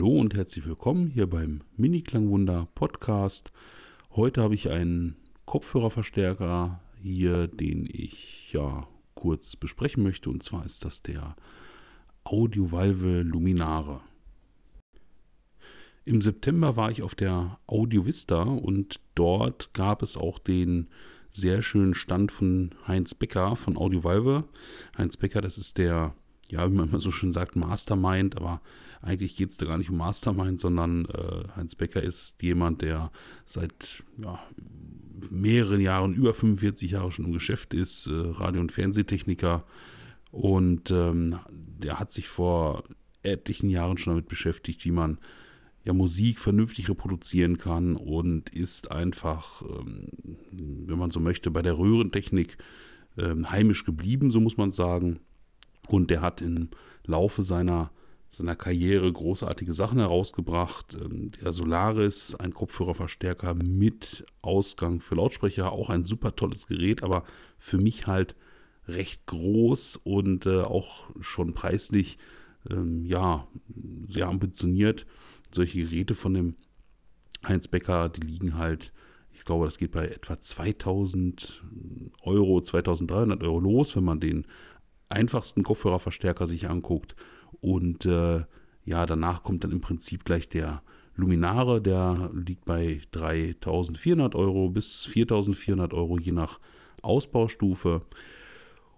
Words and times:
Hallo 0.00 0.18
und 0.18 0.34
herzlich 0.34 0.66
willkommen 0.66 1.08
hier 1.08 1.28
beim 1.28 1.60
Mini-Klangwunder 1.76 2.68
Podcast. 2.74 3.52
Heute 4.16 4.42
habe 4.42 4.54
ich 4.54 4.70
einen 4.70 5.16
Kopfhörerverstärker 5.44 6.80
hier, 7.02 7.48
den 7.48 7.86
ich 7.86 8.50
ja 8.50 8.88
kurz 9.14 9.56
besprechen 9.56 10.02
möchte. 10.02 10.30
Und 10.30 10.42
zwar 10.42 10.64
ist 10.64 10.86
das 10.86 11.02
der 11.02 11.36
Audio 12.24 12.72
Valve 12.72 13.20
Luminare. 13.20 14.00
Im 16.06 16.22
September 16.22 16.76
war 16.76 16.90
ich 16.90 17.02
auf 17.02 17.14
der 17.14 17.58
Audio 17.66 18.06
Vista 18.06 18.44
und 18.44 19.00
dort 19.14 19.74
gab 19.74 20.02
es 20.02 20.16
auch 20.16 20.38
den 20.38 20.88
sehr 21.28 21.60
schönen 21.60 21.92
Stand 21.92 22.32
von 22.32 22.74
Heinz 22.88 23.12
Becker 23.12 23.54
von 23.54 23.76
Audio 23.76 24.02
Valve. 24.02 24.44
Heinz 24.96 25.18
Becker, 25.18 25.42
das 25.42 25.58
ist 25.58 25.76
der 25.76 26.14
ja, 26.50 26.70
wie 26.70 26.74
man 26.74 26.88
immer 26.88 27.00
so 27.00 27.10
schön 27.10 27.32
sagt, 27.32 27.56
Mastermind, 27.56 28.36
aber 28.36 28.60
eigentlich 29.02 29.36
geht 29.36 29.50
es 29.50 29.56
da 29.56 29.66
gar 29.66 29.78
nicht 29.78 29.90
um 29.90 29.96
Mastermind, 29.96 30.60
sondern 30.60 31.06
äh, 31.06 31.48
Heinz 31.56 31.74
Becker 31.74 32.02
ist 32.02 32.42
jemand, 32.42 32.82
der 32.82 33.10
seit 33.46 34.02
ja, 34.18 34.38
mehreren 35.30 35.80
Jahren, 35.80 36.14
über 36.14 36.34
45 36.34 36.90
Jahre 36.90 37.10
schon 37.10 37.26
im 37.26 37.32
Geschäft 37.32 37.74
ist, 37.74 38.06
äh, 38.06 38.12
Radio- 38.12 38.60
und 38.60 38.72
Fernsehtechniker. 38.72 39.64
Und 40.30 40.90
ähm, 40.90 41.38
der 41.50 41.98
hat 41.98 42.12
sich 42.12 42.28
vor 42.28 42.84
etlichen 43.22 43.68
Jahren 43.68 43.98
schon 43.98 44.12
damit 44.12 44.28
beschäftigt, 44.28 44.84
wie 44.84 44.92
man 44.92 45.18
ja 45.84 45.92
Musik 45.92 46.38
vernünftig 46.38 46.88
reproduzieren 46.88 47.58
kann 47.58 47.96
und 47.96 48.50
ist 48.50 48.90
einfach, 48.90 49.62
ähm, 49.62 50.08
wenn 50.52 50.98
man 50.98 51.10
so 51.10 51.20
möchte, 51.20 51.50
bei 51.50 51.62
der 51.62 51.78
Röhrentechnik 51.78 52.58
ähm, 53.16 53.50
heimisch 53.50 53.84
geblieben, 53.84 54.30
so 54.30 54.40
muss 54.40 54.56
man 54.56 54.72
sagen. 54.72 55.20
Und 55.88 56.10
der 56.10 56.20
hat 56.20 56.40
im 56.40 56.68
Laufe 57.04 57.42
seiner, 57.42 57.90
seiner 58.30 58.56
Karriere 58.56 59.12
großartige 59.12 59.74
Sachen 59.74 59.98
herausgebracht. 59.98 60.94
Ähm, 60.94 61.32
der 61.32 61.52
Solaris, 61.52 62.34
ein 62.34 62.52
Kopfhörerverstärker 62.52 63.54
mit 63.54 64.24
Ausgang 64.42 65.00
für 65.00 65.16
Lautsprecher, 65.16 65.72
auch 65.72 65.90
ein 65.90 66.04
super 66.04 66.36
tolles 66.36 66.66
Gerät, 66.66 67.02
aber 67.02 67.24
für 67.58 67.78
mich 67.78 68.06
halt 68.06 68.36
recht 68.86 69.26
groß 69.26 69.96
und 70.02 70.46
äh, 70.46 70.62
auch 70.62 71.10
schon 71.20 71.54
preislich 71.54 72.18
ähm, 72.68 73.04
ja 73.04 73.46
sehr 74.06 74.28
ambitioniert. 74.28 75.06
Solche 75.52 75.78
Geräte 75.78 76.14
von 76.14 76.34
dem 76.34 76.56
Heinz 77.46 77.68
Becker, 77.68 78.08
die 78.08 78.20
liegen 78.20 78.58
halt, 78.58 78.92
ich 79.32 79.44
glaube, 79.44 79.64
das 79.64 79.78
geht 79.78 79.92
bei 79.92 80.06
etwa 80.06 80.38
2000 80.38 81.64
Euro, 82.22 82.60
2300 82.60 83.42
Euro 83.42 83.60
los, 83.60 83.96
wenn 83.96 84.04
man 84.04 84.20
den 84.20 84.46
einfachsten 85.08 85.62
Kopfhörerverstärker 85.62 86.46
sich 86.46 86.68
anguckt. 86.68 87.16
Und 87.60 88.06
äh, 88.06 88.44
ja, 88.84 89.06
danach 89.06 89.42
kommt 89.42 89.64
dann 89.64 89.72
im 89.72 89.80
Prinzip 89.80 90.24
gleich 90.24 90.48
der 90.48 90.82
Luminare, 91.14 91.82
der 91.82 92.30
liegt 92.32 92.64
bei 92.64 93.02
3400 93.12 94.34
Euro 94.34 94.70
bis 94.70 95.04
4400 95.04 95.92
Euro, 95.92 96.18
je 96.18 96.32
nach 96.32 96.58
Ausbaustufe. 97.02 98.02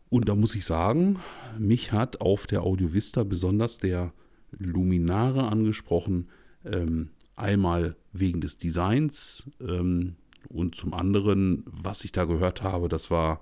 Und 0.09 0.29
da 0.29 0.35
muss 0.35 0.55
ich 0.55 0.65
sagen, 0.65 1.19
mich 1.59 1.93
hat 1.93 2.21
auf 2.21 2.47
der 2.47 2.63
Audio 2.63 2.93
Vista 2.93 3.25
besonders 3.25 3.79
der 3.79 4.13
Luminare 4.53 5.45
angesprochen. 5.45 6.29
Ähm, 6.65 7.11
einmal 7.35 7.97
wegen 8.13 8.41
des 8.41 8.59
Designs 8.59 9.51
ähm, 9.61 10.17
und 10.49 10.75
zum 10.77 10.95
anderen, 10.95 11.65
was 11.67 12.05
ich 12.05 12.13
da 12.13 12.25
gehört 12.25 12.63
habe, 12.63 12.89
das 12.89 13.11
war 13.11 13.41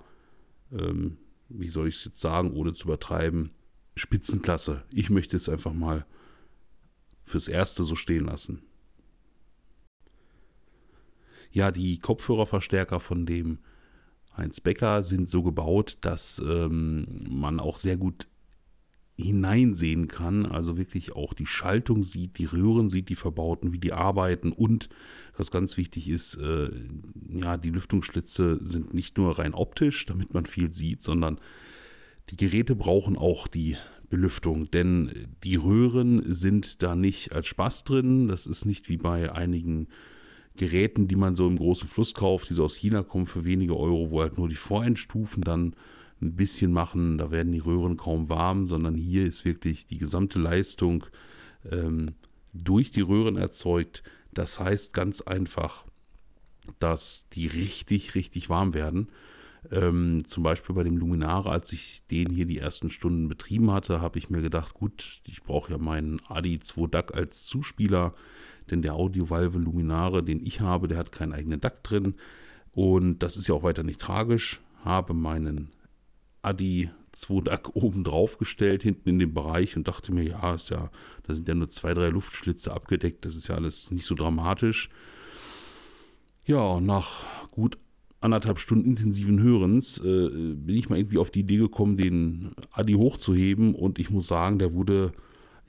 ähm, 0.71 1.17
wie 1.49 1.67
soll 1.67 1.87
ich 1.87 1.97
es 1.97 2.05
jetzt 2.05 2.21
sagen, 2.21 2.53
ohne 2.53 2.73
zu 2.73 2.85
übertreiben, 2.85 3.51
Spitzenklasse. 3.95 4.83
Ich 4.91 5.09
möchte 5.09 5.37
es 5.37 5.49
einfach 5.49 5.73
mal 5.73 6.05
fürs 7.23 7.47
Erste 7.47 7.83
so 7.83 7.95
stehen 7.95 8.25
lassen. 8.25 8.61
Ja, 11.51 11.71
die 11.71 11.99
Kopfhörerverstärker 11.99 12.99
von 12.99 13.25
dem 13.25 13.59
Heinz 14.35 14.61
Becker 14.61 15.03
sind 15.03 15.29
so 15.29 15.43
gebaut, 15.43 15.97
dass 16.01 16.41
ähm, 16.45 17.05
man 17.29 17.59
auch 17.59 17.77
sehr 17.77 17.97
gut 17.97 18.27
hineinsehen 19.17 20.07
kann, 20.07 20.45
also 20.45 20.77
wirklich 20.77 21.15
auch 21.15 21.33
die 21.33 21.45
Schaltung 21.45 22.03
sieht, 22.03 22.37
die 22.37 22.45
Röhren 22.45 22.89
sieht, 22.89 23.09
die 23.09 23.15
verbauten, 23.15 23.71
wie 23.71 23.79
die 23.79 23.93
arbeiten 23.93 24.51
und 24.51 24.89
was 25.37 25.51
ganz 25.51 25.77
wichtig 25.77 26.09
ist, 26.09 26.35
äh, 26.35 26.69
ja, 27.29 27.57
die 27.57 27.69
Lüftungsschlitze 27.69 28.59
sind 28.63 28.93
nicht 28.93 29.17
nur 29.17 29.37
rein 29.37 29.53
optisch, 29.53 30.05
damit 30.05 30.33
man 30.33 30.45
viel 30.45 30.73
sieht, 30.73 31.03
sondern 31.03 31.39
die 32.29 32.37
Geräte 32.37 32.75
brauchen 32.75 33.17
auch 33.17 33.47
die 33.47 33.77
Belüftung, 34.09 34.69
denn 34.71 35.27
die 35.43 35.55
Röhren 35.55 36.33
sind 36.33 36.83
da 36.83 36.95
nicht 36.95 37.31
als 37.33 37.47
Spaß 37.47 37.83
drin, 37.85 38.27
das 38.27 38.45
ist 38.45 38.65
nicht 38.65 38.89
wie 38.89 38.97
bei 38.97 39.31
einigen 39.31 39.87
Geräten, 40.55 41.07
die 41.07 41.15
man 41.15 41.35
so 41.35 41.47
im 41.47 41.57
großen 41.57 41.87
Fluss 41.87 42.13
kauft, 42.13 42.49
die 42.49 42.53
so 42.53 42.65
aus 42.65 42.75
China 42.75 43.03
kommen 43.03 43.25
für 43.25 43.45
wenige 43.45 43.75
Euro, 43.75 44.11
wo 44.11 44.21
halt 44.21 44.37
nur 44.37 44.49
die 44.49 44.55
Vorendstufen 44.55 45.43
dann 45.43 45.75
ein 46.21 46.35
bisschen 46.35 46.71
machen, 46.71 47.17
da 47.17 47.31
werden 47.31 47.51
die 47.51 47.59
Röhren 47.59 47.97
kaum 47.97 48.29
warm, 48.29 48.67
sondern 48.67 48.95
hier 48.95 49.25
ist 49.25 49.43
wirklich 49.45 49.87
die 49.87 49.97
gesamte 49.97 50.39
Leistung 50.39 51.05
ähm, 51.69 52.11
durch 52.53 52.91
die 52.91 53.01
Röhren 53.01 53.37
erzeugt. 53.37 54.03
Das 54.33 54.59
heißt 54.59 54.93
ganz 54.93 55.21
einfach, 55.21 55.85
dass 56.79 57.27
die 57.29 57.47
richtig, 57.47 58.13
richtig 58.13 58.49
warm 58.49 58.73
werden. 58.73 59.07
Ähm, 59.69 60.23
zum 60.25 60.41
Beispiel 60.41 60.73
bei 60.73 60.83
dem 60.83 60.97
Luminare, 60.97 61.51
als 61.51 61.71
ich 61.71 62.03
den 62.07 62.31
hier 62.31 62.45
die 62.45 62.57
ersten 62.57 62.89
Stunden 62.89 63.27
betrieben 63.27 63.71
hatte, 63.71 64.01
habe 64.01 64.17
ich 64.17 64.29
mir 64.29 64.41
gedacht, 64.41 64.73
gut, 64.73 65.21
ich 65.25 65.43
brauche 65.43 65.71
ja 65.71 65.77
meinen 65.77 66.19
Adi 66.27 66.59
2 66.59 66.87
DAC 66.87 67.13
als 67.13 67.45
Zuspieler, 67.45 68.15
denn 68.71 68.81
der 68.81 68.95
Audio 68.95 69.29
Valve 69.29 69.59
Luminare, 69.59 70.23
den 70.23 70.43
ich 70.45 70.61
habe, 70.61 70.87
der 70.87 70.97
hat 70.97 71.11
keinen 71.11 71.33
eigenen 71.33 71.61
DAC 71.61 71.83
drin. 71.83 72.15
Und 72.73 73.19
das 73.19 73.37
ist 73.37 73.47
ja 73.47 73.55
auch 73.55 73.63
weiter 73.63 73.83
nicht 73.83 74.01
tragisch. 74.01 74.61
Habe 74.83 75.13
meinen 75.13 75.71
Adi 76.41 76.89
2 77.11 77.41
DAC 77.41 77.69
oben 77.75 78.03
drauf 78.03 78.39
gestellt, 78.39 78.81
hinten 78.81 79.09
in 79.09 79.19
dem 79.19 79.33
Bereich 79.33 79.77
und 79.77 79.87
dachte 79.87 80.11
mir, 80.11 80.23
ja, 80.23 80.55
ist 80.55 80.71
ja, 80.71 80.89
da 81.23 81.35
sind 81.35 81.47
ja 81.47 81.53
nur 81.53 81.69
zwei, 81.69 81.93
drei 81.93 82.09
Luftschlitze 82.09 82.73
abgedeckt, 82.73 83.25
das 83.25 83.35
ist 83.35 83.47
ja 83.47 83.55
alles 83.55 83.91
nicht 83.91 84.05
so 84.05 84.15
dramatisch. 84.15 84.89
Ja, 86.45 86.79
nach 86.79 87.23
gut 87.51 87.77
anderthalb 88.21 88.59
Stunden 88.59 88.87
intensiven 88.87 89.41
Hörens 89.41 89.97
äh, 89.97 90.53
bin 90.55 90.75
ich 90.75 90.89
mal 90.89 90.97
irgendwie 90.97 91.17
auf 91.17 91.31
die 91.31 91.41
Idee 91.41 91.57
gekommen, 91.57 91.97
den 91.97 92.51
Adi 92.71 92.93
hochzuheben 92.93 93.75
und 93.75 93.99
ich 93.99 94.09
muss 94.09 94.27
sagen, 94.27 94.59
der 94.59 94.73
wurde, 94.73 95.11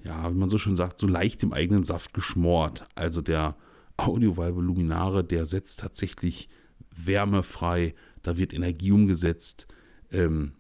ja, 0.05 0.33
wie 0.33 0.39
man 0.39 0.51
so 0.51 0.59
schön 0.59 0.77
sagt, 0.77 0.99
so 0.99 1.07
leicht 1.07 1.43
im 1.43 1.53
eigenen 1.53 1.83
Saft 1.83 2.13
geschmort. 2.13 2.85
Also 2.95 3.23
der 3.23 3.57
Audiovalve 3.97 4.61
Luminare, 4.61 5.25
der 5.25 5.47
setzt 5.47 5.81
tatsächlich 5.81 6.49
Wärme 6.95 7.43
frei, 7.43 7.95
da 8.23 8.37
wird 8.37 8.53
Energie 8.53 8.93
umgesetzt. 8.93 9.67
Ähm, 10.11 10.53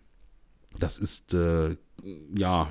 das 0.79 0.99
ist 0.99 1.35
äh, 1.35 1.77
ja 2.35 2.71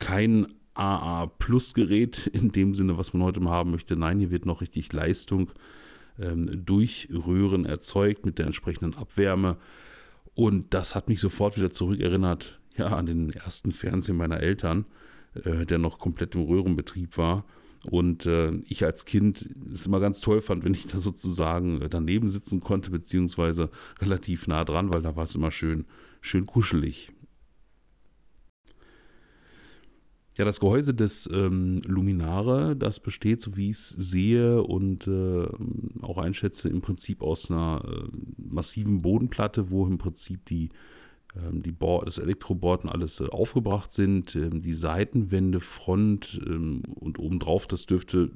kein 0.00 0.48
AA 0.74 1.26
Plus 1.26 1.74
Gerät 1.74 2.26
in 2.26 2.50
dem 2.50 2.74
Sinne, 2.74 2.98
was 2.98 3.12
man 3.12 3.22
heute 3.22 3.40
mal 3.40 3.52
haben 3.52 3.70
möchte. 3.70 3.96
Nein, 3.96 4.18
hier 4.18 4.32
wird 4.32 4.46
noch 4.46 4.60
richtig 4.60 4.92
Leistung 4.92 5.50
ähm, 6.18 6.64
durch 6.64 7.08
Röhren 7.12 7.64
erzeugt 7.64 8.26
mit 8.26 8.38
der 8.38 8.46
entsprechenden 8.46 8.94
Abwärme. 8.94 9.56
Und 10.34 10.72
das 10.74 10.94
hat 10.94 11.08
mich 11.08 11.20
sofort 11.20 11.56
wieder 11.56 11.70
zurückerinnert 11.70 12.58
ja, 12.76 12.86
an 12.86 13.06
den 13.06 13.30
ersten 13.30 13.72
Fernseher 13.72 14.14
meiner 14.14 14.40
Eltern, 14.40 14.86
äh, 15.34 15.66
der 15.66 15.78
noch 15.78 15.98
komplett 15.98 16.34
im 16.34 16.42
Röhrenbetrieb 16.42 17.18
war. 17.18 17.44
Und 17.90 18.26
äh, 18.26 18.52
ich 18.68 18.84
als 18.84 19.04
Kind 19.04 19.48
es 19.72 19.86
immer 19.86 19.98
ganz 19.98 20.20
toll 20.20 20.40
fand, 20.40 20.64
wenn 20.64 20.74
ich 20.74 20.86
da 20.86 21.00
sozusagen 21.00 21.84
daneben 21.90 22.28
sitzen 22.28 22.60
konnte, 22.60 22.90
beziehungsweise 22.90 23.70
relativ 24.00 24.46
nah 24.46 24.64
dran, 24.64 24.92
weil 24.92 25.02
da 25.02 25.16
war 25.16 25.24
es 25.24 25.34
immer 25.34 25.50
schön, 25.50 25.84
schön 26.20 26.46
kuschelig. 26.46 27.08
Ja, 30.42 30.46
das 30.46 30.58
Gehäuse 30.58 30.92
des 30.92 31.30
ähm, 31.32 31.80
Luminare, 31.86 32.74
das 32.74 32.98
besteht, 32.98 33.40
so 33.40 33.56
wie 33.56 33.70
ich 33.70 33.76
es 33.76 33.90
sehe 33.90 34.60
und 34.60 35.06
äh, 35.06 35.46
auch 36.00 36.18
einschätze, 36.18 36.68
im 36.68 36.80
Prinzip 36.80 37.22
aus 37.22 37.48
einer 37.48 37.84
äh, 37.86 38.08
massiven 38.38 39.02
Bodenplatte, 39.02 39.70
wo 39.70 39.86
im 39.86 39.98
Prinzip 39.98 40.44
die, 40.46 40.70
ähm, 41.36 41.62
die 41.62 41.70
Board, 41.70 42.08
das 42.08 42.18
Elektroboard 42.18 42.82
und 42.82 42.90
alles 42.90 43.20
äh, 43.20 43.28
aufgebracht 43.28 43.92
sind. 43.92 44.34
Ähm, 44.34 44.62
die 44.62 44.74
Seitenwände, 44.74 45.60
Front 45.60 46.40
ähm, 46.44 46.82
und 46.96 47.20
obendrauf, 47.20 47.68
das 47.68 47.86
dürfte, 47.86 48.32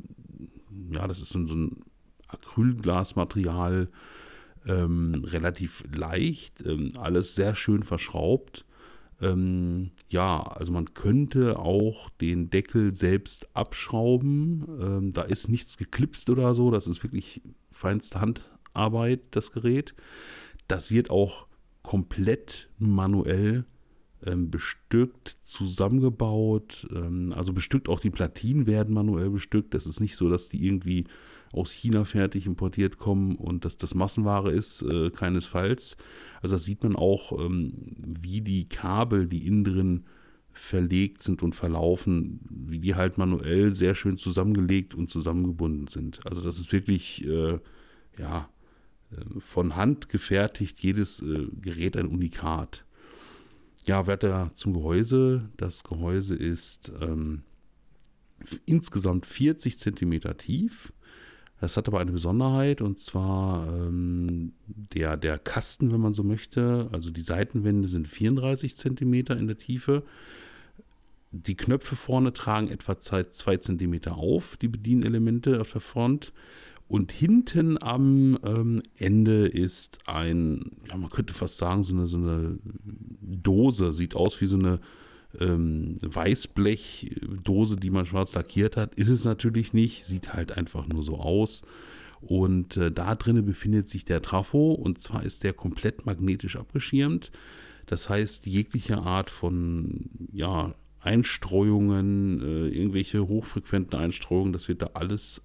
ja, 0.93 1.09
das 1.09 1.21
ist 1.21 1.31
so 1.31 1.41
ein 1.41 1.83
Acrylglasmaterial, 2.29 3.89
ähm, 4.69 5.25
relativ 5.25 5.83
leicht, 5.93 6.65
ähm, 6.65 6.91
alles 7.01 7.35
sehr 7.35 7.57
schön 7.57 7.83
verschraubt. 7.83 8.65
Ähm, 9.21 9.91
ja, 10.09 10.43
also 10.43 10.73
man 10.73 10.93
könnte 10.95 11.59
auch 11.59 12.11
den 12.11 12.51
Deckel 12.51 12.95
selbst 12.95 13.55
abschrauben. 13.57 14.65
Ähm, 14.81 15.13
da 15.13 15.23
ist 15.23 15.49
nichts 15.49 15.77
geklipst 15.77 16.29
oder 16.31 16.55
so. 16.55 16.71
Das 16.71 16.87
ist 16.87 17.03
wirklich 17.03 17.41
feinste 17.71 18.21
Handarbeit, 18.21 19.21
das 19.31 19.53
Gerät. 19.53 19.95
Das 20.69 20.91
wird 20.91 21.11
auch 21.11 21.47
komplett 21.83 22.69
manuell 22.79 23.65
ähm, 24.25 24.51
bestückt, 24.51 25.39
zusammengebaut. 25.43 26.87
Ähm, 26.95 27.33
also 27.35 27.53
bestückt 27.53 27.89
auch 27.89 28.01
die 28.01 28.11
Platinen 28.11 28.67
werden 28.67 28.93
manuell 28.93 29.31
bestückt. 29.31 29.73
Das 29.75 29.87
ist 29.87 30.01
nicht 30.01 30.17
so, 30.17 30.29
dass 30.29 30.49
die 30.49 30.67
irgendwie 30.67 31.07
aus 31.57 31.73
China 31.73 32.05
fertig 32.05 32.47
importiert 32.47 32.99
kommen 32.99 33.37
und 33.37 33.65
dass 33.65 33.77
das 33.77 33.95
Massenware 33.95 34.53
ist, 34.53 34.83
äh, 34.83 35.11
keinesfalls. 35.11 35.97
Also 36.43 36.57
da 36.57 36.59
sieht 36.59 36.83
man 36.83 36.97
auch, 36.97 37.33
ähm, 37.33 37.73
wie 37.99 38.41
die 38.41 38.69
Kabel, 38.69 39.27
die 39.27 39.47
innen 39.47 39.65
drin 39.65 40.05
verlegt 40.53 41.23
sind 41.23 41.43
und 41.43 41.55
verlaufen, 41.55 42.41
wie 42.51 42.79
die 42.79 42.95
halt 42.95 43.19
manuell 43.19 43.73
sehr 43.73 43.95
schön 43.95 44.17
zusammengelegt 44.17 44.95
und 44.95 45.11
zusammengebunden 45.11 45.87
sind. 45.87 46.25
Also 46.27 46.43
das 46.43 46.59
ist 46.59 46.73
wirklich, 46.73 47.25
äh, 47.27 47.59
ja, 48.19 48.49
äh, 49.11 49.41
von 49.41 49.77
Hand 49.77 50.09
gefertigt, 50.09 50.81
jedes 50.81 51.21
äh, 51.21 51.47
Gerät 51.61 51.97
ein 51.97 52.07
Unikat. 52.07 52.85
Ja, 53.87 54.07
weiter 54.07 54.51
zum 54.55 54.73
Gehäuse. 54.73 55.49
Das 55.57 55.85
Gehäuse 55.85 56.35
ist 56.35 56.91
ähm, 57.01 57.43
insgesamt 58.65 59.27
40 59.27 59.79
cm 59.79 60.21
tief. 60.39 60.93
Das 61.61 61.77
hat 61.77 61.89
aber 61.89 62.01
eine 62.01 62.13
Besonderheit 62.13 62.83
und 62.83 62.99
zwar 62.99 63.67
ähm, 63.67 64.53
der, 64.67 65.17
der 65.17 65.39
Kasten, 65.39 65.91
wenn 65.91 66.01
man 66.01 66.13
so 66.13 66.23
möchte. 66.23 66.89
Also 66.93 67.11
die 67.11 67.23
Seitenwände 67.23 67.89
sind 67.89 68.09
34 68.09 68.77
cm 68.77 69.15
in 69.15 69.47
der 69.47 69.57
Tiefe. 69.57 70.03
Die 71.33 71.57
Knöpfe 71.57 71.97
vorne 71.97 72.33
tragen 72.33 72.69
etwa 72.69 72.99
2 72.99 73.57
cm 73.57 74.09
auf, 74.09 74.57
die 74.57 74.69
Bedienelemente 74.69 75.61
auf 75.61 75.73
der 75.73 75.81
Front. 75.81 76.33
Und 76.89 77.11
hinten 77.11 77.83
am 77.83 78.39
ähm, 78.45 78.83
Ende 78.97 79.49
ist 79.49 79.99
ein, 80.07 80.73
ja, 80.89 80.97
man 80.97 81.11
könnte 81.11 81.35
fast 81.35 81.57
sagen, 81.57 81.83
so 81.83 81.95
eine, 81.95 82.07
so 82.07 82.19
eine 82.19 82.59
Dose. 83.21 83.93
Sieht 83.93 84.15
aus 84.15 84.41
wie 84.41 84.47
so 84.47 84.57
eine 84.57 84.79
ähm, 85.39 85.99
Weißblechdose, 86.03 87.77
die 87.77 87.91
man 87.91 88.07
schwarz 88.07 88.35
lackiert 88.35 88.77
hat. 88.77 88.95
Ist 88.95 89.09
es 89.09 89.25
natürlich 89.25 89.73
nicht, 89.73 90.05
sieht 90.05 90.33
halt 90.35 90.57
einfach 90.57 90.87
nur 90.87 91.03
so 91.03 91.17
aus. 91.17 91.63
Und 92.21 92.77
äh, 92.77 92.91
da 92.91 93.15
drinnen 93.15 93.45
befindet 93.45 93.89
sich 93.89 94.05
der 94.05 94.23
Trafo 94.23 94.73
und 94.73 94.99
zwar 94.99 95.25
ist 95.25 95.45
der 95.45 95.53
komplett 95.53 96.07
magnetisch 96.07 96.57
abgeschirmt. 96.57 97.31
Das 97.87 98.09
heißt, 98.09 98.47
jegliche 98.47 98.99
Art 98.99 99.31
von 99.31 100.11
ja, 100.33 100.75
Einstreuungen, 101.01 102.41
äh, 102.41 102.69
irgendwelche 102.69 103.29
hochfrequenten 103.29 103.99
Einstreuungen, 103.99 104.53
das 104.53 104.69
wird 104.69 104.83
da 104.83 104.91
alles 104.95 105.43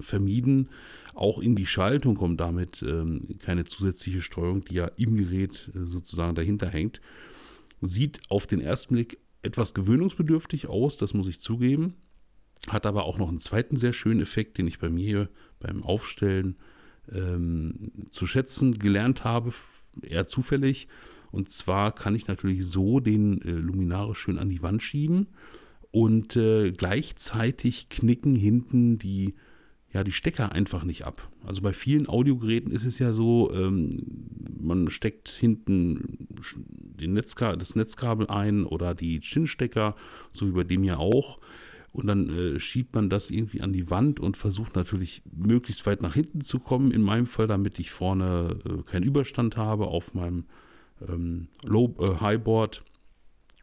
vermieden. 0.00 0.68
Auch 1.14 1.40
in 1.40 1.56
die 1.56 1.66
Schaltung 1.66 2.14
kommt 2.14 2.40
damit 2.40 2.82
ähm, 2.82 3.38
keine 3.40 3.64
zusätzliche 3.64 4.22
Streuung, 4.22 4.64
die 4.64 4.74
ja 4.74 4.86
im 4.96 5.16
Gerät 5.16 5.70
äh, 5.74 5.84
sozusagen 5.84 6.34
dahinter 6.34 6.68
hängt. 6.68 7.00
Sieht 7.80 8.20
auf 8.28 8.46
den 8.46 8.60
ersten 8.60 8.94
Blick 8.94 9.18
etwas 9.42 9.74
gewöhnungsbedürftig 9.74 10.66
aus, 10.66 10.96
das 10.96 11.14
muss 11.14 11.28
ich 11.28 11.40
zugeben. 11.40 11.94
Hat 12.66 12.86
aber 12.86 13.04
auch 13.04 13.18
noch 13.18 13.28
einen 13.28 13.38
zweiten 13.38 13.76
sehr 13.76 13.92
schönen 13.92 14.20
Effekt, 14.20 14.58
den 14.58 14.66
ich 14.66 14.78
bei 14.78 14.88
mir 14.88 15.28
beim 15.60 15.82
Aufstellen 15.82 16.56
ähm, 17.12 17.92
zu 18.10 18.26
schätzen 18.26 18.78
gelernt 18.78 19.24
habe, 19.24 19.52
eher 20.02 20.26
zufällig. 20.26 20.88
Und 21.30 21.50
zwar 21.50 21.94
kann 21.94 22.14
ich 22.14 22.26
natürlich 22.26 22.66
so 22.66 23.00
den 23.00 23.42
äh, 23.42 23.50
Luminare 23.50 24.14
schön 24.14 24.38
an 24.38 24.48
die 24.48 24.62
Wand 24.62 24.82
schieben 24.82 25.28
und 25.90 26.36
äh, 26.36 26.72
gleichzeitig 26.72 27.88
knicken 27.88 28.34
hinten 28.34 28.98
die 28.98 29.34
ja, 29.92 30.04
die 30.04 30.12
Stecker 30.12 30.52
einfach 30.52 30.84
nicht 30.84 31.04
ab. 31.04 31.30
Also 31.46 31.62
bei 31.62 31.72
vielen 31.72 32.08
Audiogeräten 32.08 32.72
ist 32.72 32.84
es 32.84 32.98
ja 32.98 33.12
so, 33.12 33.50
ähm, 33.54 33.90
man 34.60 34.90
steckt 34.90 35.28
hinten 35.28 36.28
den 37.00 37.14
Netzka 37.14 37.56
das 37.56 37.74
Netzkabel 37.74 38.26
ein 38.28 38.64
oder 38.64 38.94
die 38.94 39.20
Chin-Stecker, 39.20 39.96
so 40.32 40.46
wie 40.46 40.52
bei 40.52 40.64
dem 40.64 40.82
hier 40.82 40.98
auch. 40.98 41.38
Und 41.92 42.06
dann 42.06 42.28
äh, 42.28 42.60
schiebt 42.60 42.94
man 42.94 43.08
das 43.08 43.30
irgendwie 43.30 43.62
an 43.62 43.72
die 43.72 43.88
Wand 43.88 44.20
und 44.20 44.36
versucht 44.36 44.76
natürlich 44.76 45.22
möglichst 45.32 45.86
weit 45.86 46.02
nach 46.02 46.14
hinten 46.14 46.42
zu 46.42 46.60
kommen. 46.60 46.92
In 46.92 47.02
meinem 47.02 47.26
Fall, 47.26 47.46
damit 47.46 47.78
ich 47.78 47.90
vorne 47.90 48.58
äh, 48.64 48.82
keinen 48.90 49.04
Überstand 49.04 49.56
habe 49.56 49.86
auf 49.86 50.12
meinem 50.12 50.44
ähm, 51.08 51.48
Low 51.64 51.96
äh, 51.98 52.20
Highboard. 52.20 52.84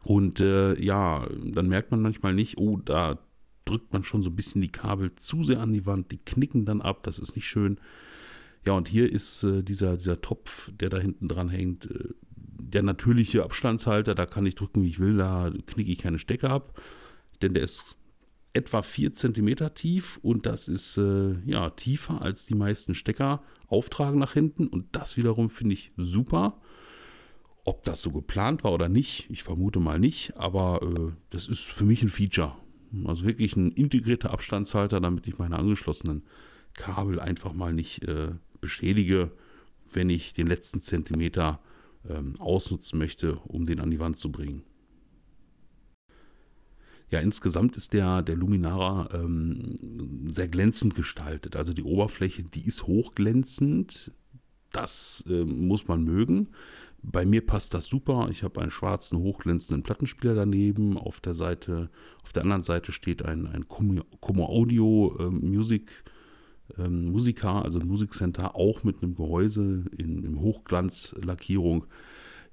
Und 0.02 0.40
äh, 0.40 0.80
ja, 0.82 1.26
dann 1.36 1.68
merkt 1.68 1.92
man 1.92 2.02
manchmal 2.02 2.34
nicht, 2.34 2.58
oh, 2.58 2.78
da 2.84 3.18
drückt 3.66 3.92
man 3.92 4.04
schon 4.04 4.22
so 4.22 4.30
ein 4.30 4.36
bisschen 4.36 4.62
die 4.62 4.72
Kabel 4.72 5.14
zu 5.16 5.44
sehr 5.44 5.60
an 5.60 5.74
die 5.74 5.84
Wand, 5.84 6.10
die 6.10 6.18
knicken 6.18 6.64
dann 6.64 6.80
ab, 6.80 7.02
das 7.02 7.18
ist 7.18 7.36
nicht 7.36 7.46
schön. 7.46 7.78
Ja, 8.64 8.72
und 8.72 8.88
hier 8.88 9.12
ist 9.12 9.44
äh, 9.44 9.62
dieser, 9.62 9.96
dieser 9.96 10.20
Topf, 10.20 10.72
der 10.72 10.88
da 10.88 10.98
hinten 10.98 11.28
dran 11.28 11.50
hängt, 11.50 11.90
äh, 11.90 12.14
der 12.36 12.82
natürliche 12.82 13.42
Abstandshalter, 13.44 14.14
da 14.14 14.26
kann 14.26 14.46
ich 14.46 14.54
drücken, 14.54 14.82
wie 14.82 14.88
ich 14.88 14.98
will, 14.98 15.18
da 15.18 15.52
knicke 15.66 15.92
ich 15.92 15.98
keine 15.98 16.18
Stecker 16.18 16.50
ab, 16.50 16.80
denn 17.42 17.54
der 17.54 17.62
ist 17.62 17.96
etwa 18.54 18.82
4 18.82 19.12
cm 19.12 19.74
tief 19.74 20.18
und 20.22 20.46
das 20.46 20.66
ist 20.66 20.96
äh, 20.96 21.34
ja 21.44 21.70
tiefer 21.70 22.22
als 22.22 22.46
die 22.46 22.54
meisten 22.54 22.94
Stecker 22.94 23.42
auftragen 23.66 24.18
nach 24.18 24.32
hinten 24.32 24.66
und 24.66 24.86
das 24.92 25.16
wiederum 25.16 25.50
finde 25.50 25.74
ich 25.74 25.92
super. 25.96 26.60
Ob 27.64 27.84
das 27.84 28.00
so 28.00 28.12
geplant 28.12 28.64
war 28.64 28.72
oder 28.72 28.88
nicht, 28.88 29.26
ich 29.28 29.42
vermute 29.42 29.80
mal 29.80 29.98
nicht, 29.98 30.36
aber 30.36 30.80
äh, 30.82 31.12
das 31.30 31.48
ist 31.48 31.64
für 31.64 31.84
mich 31.84 32.02
ein 32.02 32.08
Feature. 32.08 32.54
Also 33.04 33.24
wirklich 33.24 33.56
ein 33.56 33.72
integrierter 33.72 34.32
Abstandshalter, 34.32 35.00
damit 35.00 35.26
ich 35.26 35.38
meine 35.38 35.58
angeschlossenen 35.58 36.22
Kabel 36.74 37.20
einfach 37.20 37.52
mal 37.52 37.72
nicht 37.72 38.04
äh, 38.04 38.30
beschädige, 38.60 39.30
wenn 39.92 40.10
ich 40.10 40.32
den 40.34 40.46
letzten 40.46 40.80
Zentimeter 40.80 41.60
ähm, 42.08 42.36
ausnutzen 42.38 42.98
möchte, 42.98 43.36
um 43.36 43.66
den 43.66 43.80
an 43.80 43.90
die 43.90 44.00
Wand 44.00 44.18
zu 44.18 44.30
bringen. 44.30 44.62
Ja, 47.10 47.20
insgesamt 47.20 47.76
ist 47.76 47.92
der, 47.92 48.22
der 48.22 48.34
Luminara 48.34 49.08
ähm, 49.14 50.26
sehr 50.28 50.48
glänzend 50.48 50.96
gestaltet. 50.96 51.54
Also 51.54 51.72
die 51.72 51.84
Oberfläche, 51.84 52.42
die 52.42 52.66
ist 52.66 52.86
hochglänzend. 52.86 54.10
Das 54.72 55.24
äh, 55.28 55.44
muss 55.44 55.86
man 55.86 56.02
mögen. 56.02 56.48
Bei 57.08 57.24
mir 57.24 57.46
passt 57.46 57.72
das 57.72 57.86
super. 57.86 58.26
Ich 58.32 58.42
habe 58.42 58.60
einen 58.60 58.72
schwarzen, 58.72 59.18
hochglänzenden 59.20 59.84
Plattenspieler 59.84 60.34
daneben. 60.34 60.98
Auf 60.98 61.20
der 61.20 61.36
Seite, 61.36 61.88
auf 62.24 62.32
der 62.32 62.42
anderen 62.42 62.64
Seite 62.64 62.90
steht 62.90 63.24
ein, 63.24 63.46
ein 63.46 63.68
Como 63.68 64.44
Audio 64.44 65.16
äh, 65.20 65.30
Music, 65.30 66.02
ähm, 66.76 67.04
Musica, 67.04 67.62
also 67.62 67.78
ein 67.78 67.86
Musikcenter, 67.86 68.56
auch 68.56 68.82
mit 68.82 69.02
einem 69.02 69.14
Gehäuse 69.14 69.84
in, 69.96 70.24
in 70.24 70.40
Hochglanzlackierung. 70.40 71.86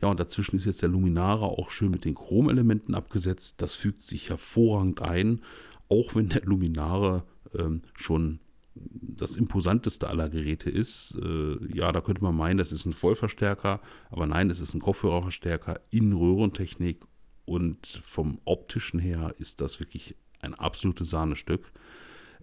Ja, 0.03 0.09
und 0.09 0.19
dazwischen 0.19 0.57
ist 0.57 0.65
jetzt 0.65 0.83
der 0.83 0.89
Luminara 0.89 1.47
auch 1.47 1.71
schön 1.71 1.89
mit 1.89 2.05
den 2.05 2.13
Chromelementen 2.13 2.93
abgesetzt. 2.93 3.55
Das 3.59 3.73
fügt 3.73 4.03
sich 4.03 4.29
hervorragend 4.29 5.01
ein, 5.01 5.41
auch 5.89 6.13
wenn 6.13 6.29
der 6.29 6.43
Luminare 6.43 7.23
ähm, 7.57 7.81
schon 7.95 8.39
das 8.75 9.35
imposanteste 9.35 10.07
aller 10.09 10.29
Geräte 10.29 10.69
ist. 10.69 11.15
Äh, 11.21 11.57
ja, 11.75 11.91
da 11.91 12.01
könnte 12.01 12.23
man 12.23 12.35
meinen, 12.35 12.57
das 12.57 12.71
ist 12.71 12.85
ein 12.85 12.93
Vollverstärker, 12.93 13.79
aber 14.09 14.25
nein, 14.25 14.49
es 14.49 14.59
ist 14.59 14.73
ein 14.73 14.81
Kopfhörerverstärker 14.81 15.79
in 15.89 16.13
Röhrentechnik 16.13 17.01
und 17.45 18.01
vom 18.03 18.39
optischen 18.45 18.99
her 18.99 19.35
ist 19.37 19.61
das 19.61 19.79
wirklich 19.79 20.15
ein 20.41 20.53
absolutes 20.53 21.09
Sahnestück. 21.09 21.71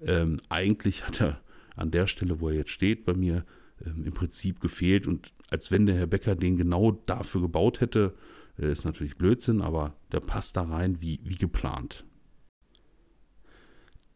Ähm, 0.02 0.40
eigentlich 0.48 1.06
hat 1.06 1.20
er 1.20 1.40
an 1.76 1.90
der 1.90 2.06
Stelle, 2.06 2.40
wo 2.40 2.48
er 2.48 2.56
jetzt 2.56 2.70
steht, 2.70 3.04
bei 3.04 3.14
mir 3.14 3.44
ähm, 3.84 4.04
im 4.04 4.12
Prinzip 4.12 4.60
gefehlt 4.60 5.06
und 5.06 5.32
als 5.50 5.70
wenn 5.70 5.86
der 5.86 5.96
Herr 5.96 6.06
Becker 6.06 6.36
den 6.36 6.56
genau 6.56 6.92
dafür 7.06 7.40
gebaut 7.40 7.80
hätte, 7.80 8.14
äh, 8.58 8.72
ist 8.72 8.84
natürlich 8.84 9.16
Blödsinn, 9.16 9.60
aber 9.60 9.96
der 10.12 10.20
passt 10.20 10.56
da 10.56 10.62
rein 10.62 11.00
wie, 11.00 11.20
wie 11.24 11.36
geplant. 11.36 12.04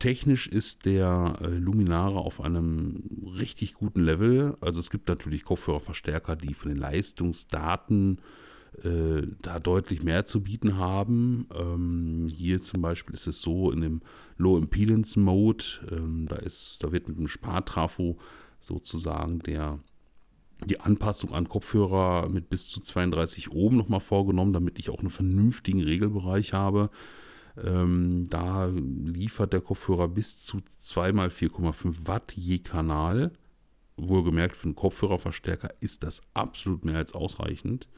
Technisch 0.04 0.48
ist 0.48 0.84
der 0.84 1.36
äh, 1.40 1.46
Luminare 1.46 2.18
auf 2.18 2.42
einem 2.42 3.04
richtig 3.38 3.72
guten 3.72 4.02
Level. 4.02 4.54
Also 4.60 4.78
es 4.78 4.90
gibt 4.90 5.08
natürlich 5.08 5.44
Kopfhörerverstärker, 5.44 6.36
die 6.36 6.52
von 6.52 6.68
den 6.68 6.76
Leistungsdaten 6.76 8.20
äh, 8.82 9.22
da 9.40 9.58
deutlich 9.60 10.02
mehr 10.02 10.26
zu 10.26 10.42
bieten 10.42 10.76
haben. 10.76 11.48
Ähm, 11.58 12.28
hier 12.30 12.60
zum 12.60 12.82
Beispiel 12.82 13.14
ist 13.14 13.26
es 13.26 13.40
so 13.40 13.70
in 13.70 13.80
dem 13.80 14.02
Low 14.36 14.58
Impedance 14.58 15.18
Mode, 15.18 15.64
ähm, 15.90 16.26
da, 16.28 16.36
ist, 16.36 16.84
da 16.84 16.92
wird 16.92 17.08
mit 17.08 17.16
einem 17.16 17.28
Spartrafo 17.28 18.18
sozusagen 18.60 19.38
der, 19.38 19.78
die 20.66 20.80
Anpassung 20.80 21.32
an 21.32 21.48
Kopfhörer 21.48 22.28
mit 22.28 22.50
bis 22.50 22.68
zu 22.68 22.82
32 22.82 23.52
Ohm 23.52 23.74
nochmal 23.74 24.00
vorgenommen, 24.00 24.52
damit 24.52 24.78
ich 24.78 24.90
auch 24.90 25.00
einen 25.00 25.08
vernünftigen 25.08 25.82
Regelbereich 25.82 26.52
habe. 26.52 26.90
Ähm, 27.62 28.26
da 28.28 28.66
liefert 28.66 29.52
der 29.52 29.60
Kopfhörer 29.60 30.08
bis 30.08 30.40
zu 30.40 30.60
2 30.78 31.10
x 31.10 31.36
4,5 31.36 32.06
Watt 32.06 32.32
je 32.32 32.58
Kanal. 32.58 33.32
Wohlgemerkt, 33.96 34.56
für 34.56 34.64
einen 34.64 34.74
Kopfhörerverstärker 34.74 35.72
ist 35.80 36.02
das 36.02 36.20
absolut 36.34 36.84
mehr 36.84 36.96
als 36.96 37.12
ausreichend. 37.12 37.88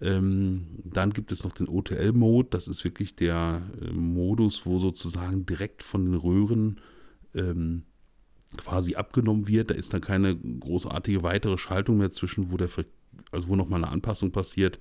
Ähm, 0.00 0.66
dann 0.82 1.12
gibt 1.12 1.30
es 1.30 1.44
noch 1.44 1.52
den 1.52 1.68
OTL-Mode. 1.68 2.48
Das 2.50 2.68
ist 2.68 2.84
wirklich 2.84 3.16
der 3.16 3.62
äh, 3.82 3.90
Modus, 3.92 4.64
wo 4.64 4.78
sozusagen 4.78 5.44
direkt 5.44 5.82
von 5.82 6.06
den 6.06 6.14
Röhren 6.14 6.80
ähm, 7.34 7.82
quasi 8.56 8.94
abgenommen 8.94 9.46
wird. 9.46 9.70
Da 9.70 9.74
ist 9.74 9.92
dann 9.92 10.00
keine 10.00 10.36
großartige 10.36 11.22
weitere 11.22 11.58
Schaltung 11.58 11.98
mehr 11.98 12.10
zwischen, 12.10 12.50
wo 12.50 12.56
der 12.56 12.70
also 13.30 13.48
wo 13.48 13.56
nochmal 13.56 13.84
eine 13.84 13.92
Anpassung 13.92 14.32
passiert. 14.32 14.78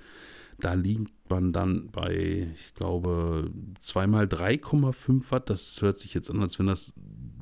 Da 0.62 0.74
liegt 0.74 1.14
man 1.30 1.54
dann 1.54 1.90
bei, 1.92 2.54
ich 2.60 2.74
glaube, 2.74 3.52
zweimal 3.80 4.26
3,5 4.26 5.32
Watt. 5.32 5.50
Das 5.50 5.82
hört 5.82 6.00
sich 6.00 6.14
jetzt 6.14 6.30
an, 6.30 6.42
als 6.42 6.60
wenn 6.60 6.68
das 6.68 6.94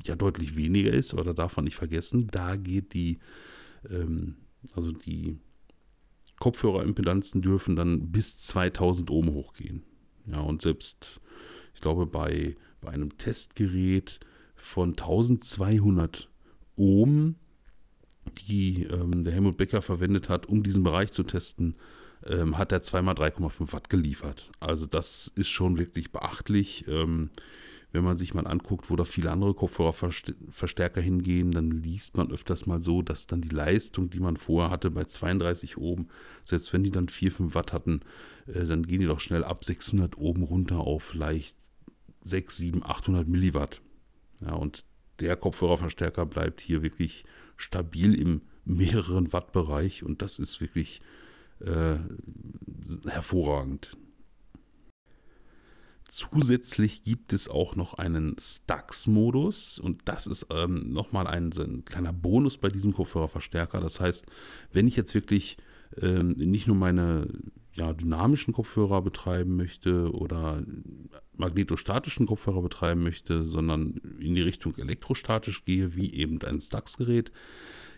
ja 0.04 0.14
deutlich 0.14 0.56
weniger 0.56 0.92
ist, 0.92 1.12
aber 1.12 1.24
da 1.24 1.32
darf 1.32 1.56
man 1.56 1.64
nicht 1.64 1.74
vergessen, 1.74 2.28
da 2.28 2.56
geht 2.56 2.94
die, 2.94 3.18
ähm, 3.90 4.36
also 4.74 4.92
die 4.92 5.38
Kopfhörerimpedanzen 6.38 7.42
dürfen 7.42 7.76
dann 7.76 8.12
bis 8.12 8.38
2000 8.38 9.10
Ohm 9.10 9.32
hochgehen. 9.32 9.82
Ja, 10.26 10.40
und 10.40 10.62
selbst, 10.62 11.20
ich 11.74 11.80
glaube, 11.80 12.06
bei, 12.06 12.56
bei 12.80 12.90
einem 12.90 13.16
Testgerät 13.18 14.20
von 14.54 14.90
1200 14.90 16.28
Ohm, 16.76 17.36
die 18.46 18.84
ähm, 18.84 19.24
der 19.24 19.32
Helmut 19.32 19.56
Becker 19.56 19.82
verwendet 19.82 20.28
hat, 20.28 20.46
um 20.46 20.62
diesen 20.62 20.82
Bereich 20.84 21.10
zu 21.10 21.22
testen, 21.24 21.76
ähm, 22.28 22.58
hat 22.58 22.72
er 22.72 22.82
zweimal 22.82 23.14
3,5 23.14 23.72
Watt 23.72 23.90
geliefert. 23.90 24.50
Also 24.60 24.86
das 24.86 25.32
ist 25.34 25.48
schon 25.48 25.78
wirklich 25.78 26.12
beachtlich. 26.12 26.84
Ähm, 26.88 27.30
wenn 27.90 28.04
man 28.04 28.18
sich 28.18 28.34
mal 28.34 28.46
anguckt, 28.46 28.90
wo 28.90 28.96
da 28.96 29.06
viele 29.06 29.30
andere 29.30 29.54
Kopfhörerverstärker 29.54 31.00
hingehen, 31.00 31.52
dann 31.52 31.70
liest 31.70 32.18
man 32.18 32.30
öfters 32.30 32.66
mal 32.66 32.82
so, 32.82 33.00
dass 33.00 33.26
dann 33.26 33.40
die 33.40 33.48
Leistung, 33.48 34.10
die 34.10 34.20
man 34.20 34.36
vorher 34.36 34.70
hatte 34.70 34.90
bei 34.90 35.04
32 35.04 35.78
Ohm, 35.78 36.08
selbst 36.44 36.72
wenn 36.74 36.82
die 36.82 36.90
dann 36.90 37.08
4, 37.08 37.32
5 37.32 37.54
Watt 37.54 37.72
hatten, 37.72 38.00
äh, 38.46 38.66
dann 38.66 38.86
gehen 38.86 39.00
die 39.00 39.06
doch 39.06 39.20
schnell 39.20 39.42
ab 39.42 39.64
600 39.64 40.18
Ohm 40.18 40.42
runter 40.42 40.80
auf 40.80 41.02
vielleicht 41.02 41.56
6, 42.24 42.58
7, 42.58 42.84
800 42.84 43.26
Milliwatt. 43.26 43.80
Ja, 44.40 44.52
und 44.52 44.84
der 45.20 45.36
Kopfhörerverstärker 45.36 46.26
bleibt 46.26 46.60
hier 46.60 46.82
wirklich 46.82 47.24
stabil 47.56 48.14
im 48.14 48.42
mehreren 48.64 49.32
Watt-Bereich 49.32 50.02
und 50.02 50.20
das 50.20 50.38
ist 50.38 50.60
wirklich 50.60 51.00
äh, 51.60 51.96
hervorragend. 53.08 53.96
Zusätzlich 56.08 57.04
gibt 57.04 57.34
es 57.34 57.48
auch 57.48 57.76
noch 57.76 57.94
einen 57.94 58.36
Stax-Modus 58.40 59.78
und 59.78 60.00
das 60.06 60.26
ist 60.26 60.46
ähm, 60.50 60.90
nochmal 60.90 61.26
ein, 61.26 61.52
ein, 61.58 61.84
kleiner 61.84 62.14
Bonus 62.14 62.56
bei 62.56 62.70
diesem 62.70 62.94
Kopfhörerverstärker. 62.94 63.80
Das 63.80 64.00
heißt, 64.00 64.24
wenn 64.72 64.88
ich 64.88 64.96
jetzt 64.96 65.14
wirklich 65.14 65.58
ähm, 66.00 66.30
nicht 66.30 66.66
nur 66.66 66.76
meine 66.76 67.28
ja, 67.74 67.92
dynamischen 67.92 68.54
Kopfhörer 68.54 69.02
betreiben 69.02 69.56
möchte 69.56 70.10
oder 70.12 70.62
magnetostatischen 71.36 72.26
Kopfhörer 72.26 72.62
betreiben 72.62 73.02
möchte, 73.02 73.44
sondern 73.44 74.00
in 74.18 74.34
die 74.34 74.42
Richtung 74.42 74.76
elektrostatisch 74.78 75.64
gehe, 75.64 75.94
wie 75.94 76.12
eben 76.14 76.40
ein 76.42 76.60
Stax-Gerät, 76.60 77.32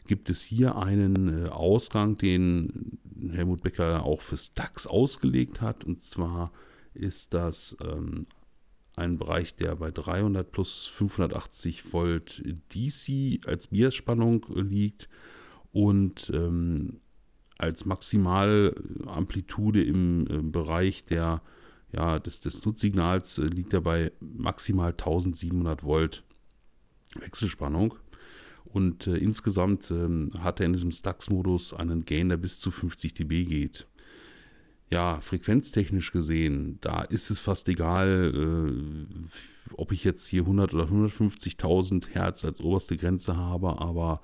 gibt 0.06 0.30
es 0.30 0.42
hier 0.42 0.76
einen 0.76 1.46
äh, 1.46 1.48
Ausgang, 1.48 2.16
den 2.16 2.98
Helmut 3.30 3.62
Becker 3.62 4.04
auch 4.04 4.22
für 4.22 4.36
Stax 4.36 4.86
ausgelegt 4.86 5.60
hat. 5.60 5.84
Und 5.84 6.02
zwar 6.02 6.52
ist 6.94 7.34
das 7.34 7.76
ähm, 7.82 8.26
ein 8.96 9.16
Bereich, 9.16 9.54
der 9.56 9.76
bei 9.76 9.90
300 9.90 10.50
plus 10.50 10.86
580 10.86 11.92
Volt 11.92 12.42
DC 12.74 13.46
als 13.46 13.68
Biasspannung 13.68 14.46
liegt 14.54 15.08
und 15.72 16.30
ähm, 16.34 17.00
als 17.58 17.84
Maximalamplitude 17.84 19.82
im, 19.84 20.26
im 20.26 20.48
äh, 20.48 20.50
Bereich 20.50 21.04
der, 21.04 21.42
ja, 21.92 22.18
des, 22.18 22.40
des 22.40 22.64
Nutzsignals 22.64 23.38
äh, 23.38 23.42
liegt 23.42 23.72
er 23.74 23.82
bei 23.82 24.12
maximal 24.20 24.90
1700 24.90 25.84
Volt 25.84 26.24
Wechselspannung. 27.18 27.94
Und 28.64 29.06
äh, 29.06 29.16
insgesamt 29.16 29.90
ähm, 29.90 30.30
hat 30.38 30.60
er 30.60 30.66
in 30.66 30.72
diesem 30.72 30.92
Stax-Modus 30.92 31.74
einen 31.74 32.04
Gain, 32.04 32.28
der 32.28 32.36
bis 32.36 32.60
zu 32.60 32.70
50 32.70 33.14
dB 33.14 33.44
geht. 33.44 33.86
Ja, 34.90 35.20
frequenztechnisch 35.20 36.10
gesehen, 36.10 36.78
da 36.80 37.02
ist 37.02 37.30
es 37.30 37.38
fast 37.38 37.68
egal, 37.68 38.32
äh, 38.34 39.72
ob 39.74 39.92
ich 39.92 40.02
jetzt 40.02 40.26
hier 40.26 40.42
100 40.42 40.74
oder 40.74 40.84
150.000 40.84 42.08
Hertz 42.08 42.44
als 42.44 42.60
oberste 42.60 42.96
Grenze 42.96 43.36
habe, 43.36 43.80
aber 43.80 44.20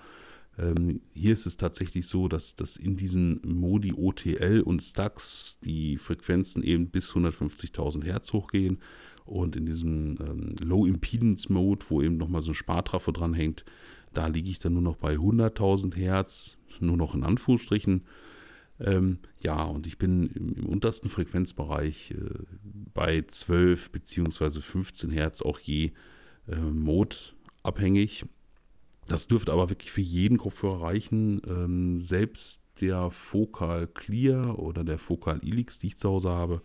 ähm, 0.59 1.03
hier 1.13 1.33
ist 1.33 1.47
es 1.47 1.57
tatsächlich 1.57 2.09
so, 2.09 2.29
dass, 2.29 2.57
dass 2.57 2.77
in 2.77 2.97
diesen 2.97 3.41
Modi 3.45 3.93
OTL 3.93 4.61
und 4.61 4.83
Stax 4.83 5.59
die 5.63 5.99
Frequenzen 5.99 6.63
eben 6.63 6.89
bis 6.89 7.11
150.000 7.11 8.05
Hertz 8.05 8.33
hochgehen 8.33 8.79
und 9.25 9.57
in 9.57 9.67
diesem 9.67 10.17
ähm, 10.21 10.55
Low 10.61 10.87
Impedance 10.87 11.53
Mode, 11.53 11.85
wo 11.89 12.01
eben 12.01 12.17
nochmal 12.17 12.43
so 12.43 12.53
ein 12.53 12.55
Spartrafo 12.55 13.13
dran 13.13 13.35
hängt, 13.35 13.65
da 14.17 14.29
liege 14.29 14.51
ich 14.51 14.59
dann 14.59 14.73
nur 14.73 14.83
noch 14.83 14.97
bei 14.97 15.15
100.000 15.15 15.95
Hertz, 15.95 16.57
nur 16.81 16.97
noch 16.97 17.15
in 17.15 17.23
Anführungsstrichen. 17.23 18.05
Ähm, 18.81 19.19
ja, 19.41 19.63
und 19.63 19.87
ich 19.87 19.99
bin 19.99 20.29
im, 20.29 20.55
im 20.55 20.67
untersten 20.67 21.09
Frequenzbereich 21.09 22.13
äh, 22.13 22.45
bei 22.95 23.23
12 23.23 23.91
bzw. 23.91 24.61
15 24.61 25.11
Hertz 25.11 25.43
auch 25.43 25.59
je 25.59 25.93
äh, 26.49 26.57
Mode 26.57 27.17
abhängig. 27.63 28.25
Das 29.09 29.29
dürfte 29.29 29.53
aber 29.53 29.71
wirklich 29.71 29.93
für 29.93 30.01
jeden 30.01 30.39
Kopfhörer 30.39 30.83
reichen. 30.83 31.41
Ähm, 31.47 32.01
selbst 32.01 32.63
der 32.81 33.11
Focal 33.11 33.87
Clear 33.87 34.59
oder 34.59 34.85
der 34.85 34.99
Focal 34.99 35.41
Elix, 35.43 35.79
die 35.79 35.89
ich 35.89 35.97
zu 35.97 36.09
Hause 36.09 36.31
habe, 36.31 36.63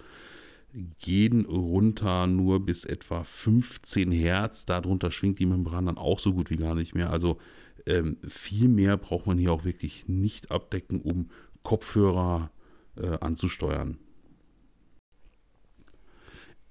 gehen 1.00 1.46
runter 1.46 2.28
nur 2.28 2.66
bis 2.66 2.86
etwa 2.86 3.24
15 3.24 4.12
Hertz. 4.12 4.66
Darunter 4.66 5.12
schwingt 5.12 5.40
die 5.40 5.46
Membran 5.46 5.86
dann 5.86 5.98
auch 5.98 6.20
so 6.20 6.34
gut 6.34 6.50
wie 6.50 6.56
gar 6.56 6.76
nicht 6.76 6.96
mehr. 6.96 7.10
Also 7.10 7.38
ähm, 7.86 8.18
viel 8.28 8.68
mehr 8.68 8.98
braucht 8.98 9.28
man 9.28 9.38
hier 9.38 9.52
auch 9.52 9.66
wirklich 9.66 10.08
nicht 10.08 10.52
abdecken, 10.52 11.02
um 11.02 11.30
Kopfhörer 11.64 12.52
äh, 12.96 13.18
anzusteuern. 13.20 13.98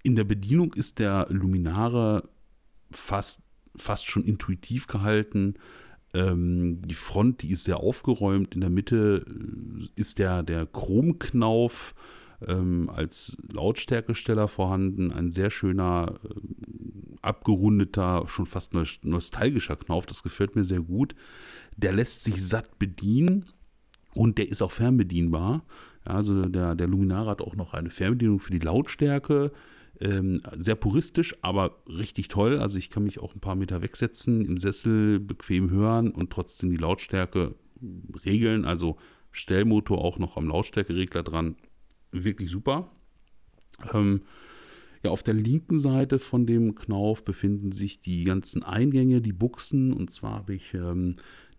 In 0.02 0.16
der 0.16 0.24
Bedienung 0.24 0.72
ist 0.72 0.98
der 0.98 1.26
Luminare 1.28 2.28
fast, 2.90 3.40
fast 3.76 4.08
schon 4.08 4.24
intuitiv 4.24 4.86
gehalten. 4.86 5.54
Ähm, 6.14 6.80
die 6.82 6.94
Front, 6.94 7.42
die 7.42 7.52
ist 7.52 7.64
sehr 7.64 7.78
aufgeräumt. 7.78 8.54
In 8.54 8.62
der 8.62 8.70
Mitte 8.70 9.26
äh, 9.26 9.88
ist 9.94 10.18
der, 10.18 10.42
der 10.42 10.66
Chromknauf 10.66 11.94
ähm, 12.46 12.90
als 12.90 13.36
Lautstärkesteller 13.52 14.48
vorhanden. 14.48 15.12
Ein 15.12 15.32
sehr 15.32 15.50
schöner, 15.50 16.14
äh, 16.24 16.28
abgerundeter, 17.22 18.24
schon 18.26 18.46
fast 18.46 18.74
nostalgischer 19.02 19.76
Knauf. 19.76 20.06
Das 20.06 20.22
gefällt 20.22 20.56
mir 20.56 20.64
sehr 20.64 20.80
gut. 20.80 21.14
Der 21.76 21.92
lässt 21.92 22.24
sich 22.24 22.46
satt 22.46 22.78
bedienen 22.78 23.46
und 24.14 24.38
der 24.38 24.48
ist 24.48 24.62
auch 24.62 24.72
fernbedienbar. 24.72 25.64
Also 26.04 26.42
der, 26.42 26.74
der 26.74 26.86
Luminar 26.86 27.26
hat 27.26 27.42
auch 27.42 27.56
noch 27.56 27.74
eine 27.74 27.90
Fernbedienung 27.90 28.40
für 28.40 28.52
die 28.52 28.58
Lautstärke. 28.58 29.52
Ähm, 30.00 30.40
sehr 30.56 30.76
puristisch, 30.76 31.34
aber 31.42 31.76
richtig 31.86 32.28
toll. 32.28 32.58
Also 32.58 32.78
ich 32.78 32.88
kann 32.88 33.04
mich 33.04 33.18
auch 33.18 33.34
ein 33.34 33.40
paar 33.40 33.54
Meter 33.54 33.82
wegsetzen, 33.82 34.46
im 34.46 34.56
Sessel 34.56 35.20
bequem 35.20 35.70
hören 35.70 36.10
und 36.10 36.30
trotzdem 36.30 36.70
die 36.70 36.78
Lautstärke 36.78 37.54
regeln. 38.24 38.64
Also 38.64 38.96
Stellmotor 39.30 40.02
auch 40.02 40.18
noch 40.18 40.38
am 40.38 40.48
Lautstärkeregler 40.48 41.22
dran. 41.22 41.56
Wirklich 42.12 42.50
super. 42.50 42.90
Ähm, 43.92 44.22
ja, 45.02 45.10
auf 45.10 45.22
der 45.22 45.34
linken 45.34 45.78
Seite 45.78 46.18
von 46.18 46.46
dem 46.46 46.74
Knauf 46.74 47.24
befinden 47.24 47.72
sich 47.72 48.00
die 48.00 48.24
ganzen 48.24 48.62
Eingänge, 48.62 49.22
die 49.22 49.32
Buchsen. 49.32 49.92
Und 49.92 50.10
zwar 50.10 50.34
habe 50.34 50.54
ich 50.54 50.74
ähm, 50.74 51.16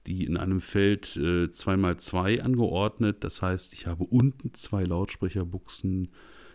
die 0.08 0.26
in 0.26 0.38
einem 0.38 0.62
Feld 0.62 1.16
äh, 1.16 1.46
2x2 1.46 2.42
angeordnet. 2.42 3.24
Das 3.24 3.42
heißt, 3.42 3.74
ich 3.74 3.88
habe 3.88 4.04
unten 4.04 4.54
zwei 4.54 4.84
Lautsprecherbuchsen 4.84 6.10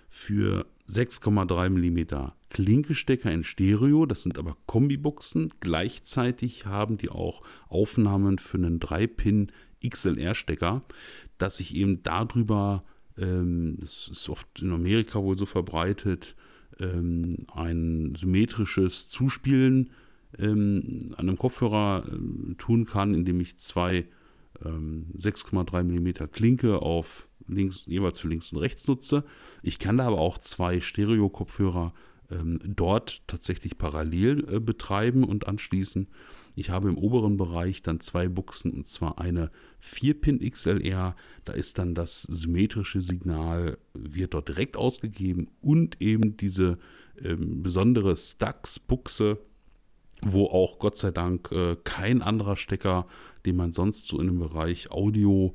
für 0.08 0.66
6,3 0.88 1.70
mm 1.70 2.30
Klinkestecker 2.50 3.30
in 3.30 3.44
Stereo. 3.44 4.06
Das 4.06 4.22
sind 4.22 4.38
aber 4.38 4.56
Kombibuchsen. 4.66 5.52
Gleichzeitig 5.60 6.66
haben 6.66 6.96
die 6.96 7.10
auch 7.10 7.42
Aufnahmen 7.68 8.38
für 8.38 8.56
einen 8.56 8.80
3-Pin 8.80 9.52
XLR-Stecker, 9.86 10.82
dass 11.38 11.60
ich 11.60 11.74
eben 11.74 12.02
darüber, 12.02 12.84
ähm, 13.18 13.76
das 13.80 14.08
ist 14.10 14.28
oft 14.28 14.46
in 14.60 14.72
Amerika 14.72 15.22
wohl 15.22 15.36
so 15.36 15.46
verbreitet, 15.46 16.34
ähm, 16.80 17.46
ein 17.52 18.14
symmetrisches 18.16 19.08
Zuspielen 19.08 19.90
ähm, 20.38 21.14
an 21.16 21.28
einem 21.28 21.38
Kopfhörer 21.38 22.04
ähm, 22.10 22.56
tun 22.58 22.84
kann, 22.84 23.14
indem 23.14 23.40
ich 23.40 23.58
zwei 23.58 24.06
ähm, 24.64 25.06
6,3 25.18 25.82
mm 25.82 26.30
Klinke 26.30 26.82
auf 26.82 27.28
links, 27.48 27.84
jeweils 27.86 28.20
für 28.20 28.28
links 28.28 28.52
und 28.52 28.58
rechts 28.58 28.88
nutze. 28.88 29.24
Ich 29.62 29.78
kann 29.78 29.98
da 29.98 30.06
aber 30.06 30.18
auch 30.18 30.38
zwei 30.38 30.80
Stereo-Kopfhörer 30.80 31.92
ähm, 32.30 32.58
dort 32.64 33.22
tatsächlich 33.26 33.78
parallel 33.78 34.46
äh, 34.50 34.60
betreiben 34.60 35.24
und 35.24 35.46
anschließen. 35.46 36.08
Ich 36.54 36.70
habe 36.70 36.88
im 36.88 36.98
oberen 36.98 37.36
Bereich 37.36 37.82
dann 37.82 38.00
zwei 38.00 38.28
Buchsen 38.28 38.72
und 38.72 38.86
zwar 38.86 39.18
eine 39.18 39.50
4-Pin 39.86 40.40
XLR. 40.50 41.14
Da 41.44 41.52
ist 41.52 41.78
dann 41.78 41.94
das 41.94 42.22
symmetrische 42.22 43.00
Signal, 43.00 43.78
wird 43.94 44.34
dort 44.34 44.48
direkt 44.48 44.76
ausgegeben 44.76 45.48
und 45.60 46.02
eben 46.02 46.36
diese 46.36 46.78
ähm, 47.22 47.62
besondere 47.62 48.16
Stax-Buchse 48.16 49.38
wo 50.22 50.46
auch 50.46 50.78
Gott 50.78 50.96
sei 50.96 51.10
Dank 51.10 51.52
äh, 51.52 51.76
kein 51.84 52.22
anderer 52.22 52.56
Stecker, 52.56 53.06
den 53.44 53.56
man 53.56 53.72
sonst 53.72 54.08
so 54.08 54.18
in 54.20 54.26
dem 54.26 54.38
Bereich 54.38 54.90
Audio 54.90 55.54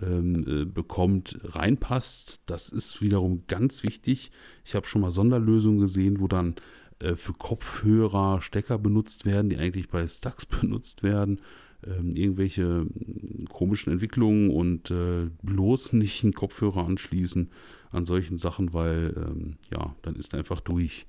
ähm, 0.00 0.44
äh, 0.46 0.64
bekommt, 0.64 1.38
reinpasst. 1.44 2.40
Das 2.46 2.68
ist 2.68 3.02
wiederum 3.02 3.44
ganz 3.46 3.82
wichtig. 3.82 4.30
Ich 4.64 4.74
habe 4.74 4.86
schon 4.86 5.02
mal 5.02 5.10
Sonderlösungen 5.10 5.80
gesehen, 5.80 6.20
wo 6.20 6.28
dann 6.28 6.56
äh, 7.00 7.14
für 7.14 7.32
Kopfhörer 7.32 8.40
Stecker 8.42 8.78
benutzt 8.78 9.24
werden, 9.24 9.50
die 9.50 9.58
eigentlich 9.58 9.88
bei 9.88 10.06
Stacks 10.06 10.46
benutzt 10.46 11.02
werden. 11.02 11.40
Ähm, 11.86 12.14
irgendwelche 12.14 12.62
hm, 12.62 13.46
komischen 13.48 13.92
Entwicklungen 13.92 14.50
und 14.50 14.90
äh, 14.90 15.30
bloß 15.42 15.94
nicht 15.94 16.22
einen 16.24 16.34
Kopfhörer 16.34 16.86
anschließen 16.86 17.50
an 17.90 18.04
solchen 18.04 18.36
Sachen, 18.36 18.74
weil 18.74 19.14
ähm, 19.16 19.56
ja, 19.72 19.94
dann 20.02 20.14
ist 20.16 20.34
er 20.34 20.40
einfach 20.40 20.60
durch. 20.60 21.06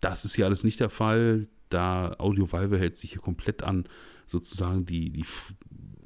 Das 0.00 0.24
ist 0.24 0.36
hier 0.36 0.46
alles 0.46 0.64
nicht 0.64 0.80
der 0.80 0.90
Fall. 0.90 1.48
Da 1.68 2.16
Audio 2.18 2.50
Valve 2.50 2.78
hält 2.78 2.96
sich 2.96 3.12
hier 3.12 3.20
komplett 3.20 3.62
an 3.62 3.84
sozusagen 4.26 4.86
die, 4.86 5.10
die 5.10 5.24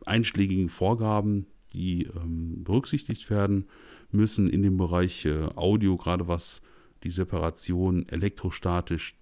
einschlägigen 0.05 0.69
Vorgaben, 0.69 1.47
die 1.73 2.05
ähm, 2.05 2.65
berücksichtigt 2.65 3.31
werden 3.31 3.67
müssen 4.11 4.49
in 4.49 4.63
dem 4.63 4.77
Bereich 4.77 5.25
äh, 5.25 5.45
Audio, 5.55 5.97
gerade 5.97 6.27
was 6.27 6.61
die 7.05 7.11
Separation 7.11 8.09
elektrostatisch 8.09 9.17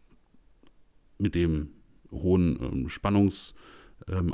mit 1.19 1.35
dem 1.35 1.69
hohen 2.11 2.59
ähm, 2.61 2.89
Spannungsanteil 2.89 3.71
ähm, 4.09 4.33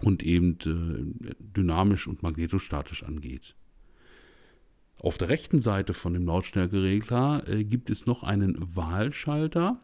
und 0.00 0.22
eben 0.22 0.58
äh, 0.64 1.34
dynamisch 1.40 2.06
und 2.06 2.22
magnetostatisch 2.22 3.02
angeht. 3.02 3.54
Auf 5.00 5.16
der 5.16 5.28
rechten 5.28 5.60
Seite 5.60 5.94
von 5.94 6.12
dem 6.12 6.26
Lautstärkeregler 6.26 7.48
äh, 7.48 7.64
gibt 7.64 7.90
es 7.90 8.06
noch 8.06 8.22
einen 8.24 8.56
Wahlschalter. 8.76 9.80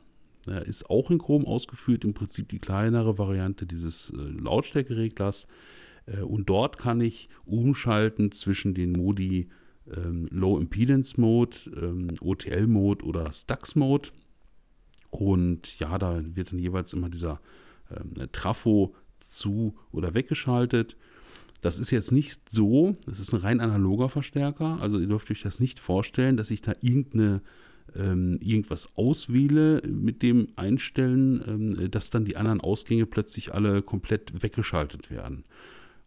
Der 0.47 0.67
ist 0.67 0.91
auch 0.91 1.11
in 1.11 1.19
Chrom 1.19 1.47
ausgeführt, 1.47 2.05
im 2.05 2.15
Prinzip 2.15 2.49
die 2.49 2.59
kleinere 2.59 3.17
Variante 3.17 3.67
dieses 3.67 4.11
äh, 4.11 4.17
Lautstärkereglers. 4.17 5.47
Äh, 6.07 6.21
und 6.21 6.49
dort 6.49 6.79
kann 6.79 7.01
ich 7.01 7.29
umschalten 7.45 8.33
zwischen 8.33 8.75
den 8.75 8.93
Modi 8.93 9.49
ähm, 9.95 10.29
Low 10.31 10.59
Impedance 10.59 11.21
Mode, 11.21 11.57
ähm, 11.77 12.09
OTL 12.21 12.67
Mode 12.67 13.05
oder 13.05 13.33
Stux 13.33 13.77
Mode. 13.77 14.11
Und 15.11 15.79
ja, 15.79 15.97
da 15.99 16.21
wird 16.25 16.51
dann 16.51 16.59
jeweils 16.59 16.93
immer 16.93 17.09
dieser 17.09 17.41
ähm, 17.91 18.15
Trafo 18.33 18.95
zu 19.21 19.75
oder 19.93 20.15
weggeschaltet. 20.15 20.97
Das 21.61 21.79
ist 21.79 21.91
jetzt 21.91 22.13
nicht 22.13 22.41
so, 22.51 22.97
das 23.07 23.19
ist 23.19 23.33
ein 23.33 23.41
rein 23.41 23.61
analoger 23.61 24.11
Verstärker, 24.11 24.79
also 24.81 24.99
ihr 24.99 25.07
dürft 25.07 25.31
euch 25.31 25.43
das 25.43 25.61
nicht 25.61 25.81
vorstellen, 25.81 26.37
dass 26.37 26.51
ich 26.51 26.61
da 26.61 26.75
irgendeine, 26.83 27.41
ähm, 27.97 28.39
irgendwas 28.41 28.89
auswähle 28.97 29.81
mit 29.87 30.23
dem 30.23 30.49
Einstellen, 30.57 31.43
ähm, 31.47 31.91
dass 31.91 32.11
dann 32.11 32.27
die 32.27 32.37
anderen 32.37 32.61
Ausgänge 32.61 33.07
plötzlich 33.07 33.55
alle 33.55 33.81
komplett 33.81 34.43
weggeschaltet 34.43 35.11
werden. 35.11 35.45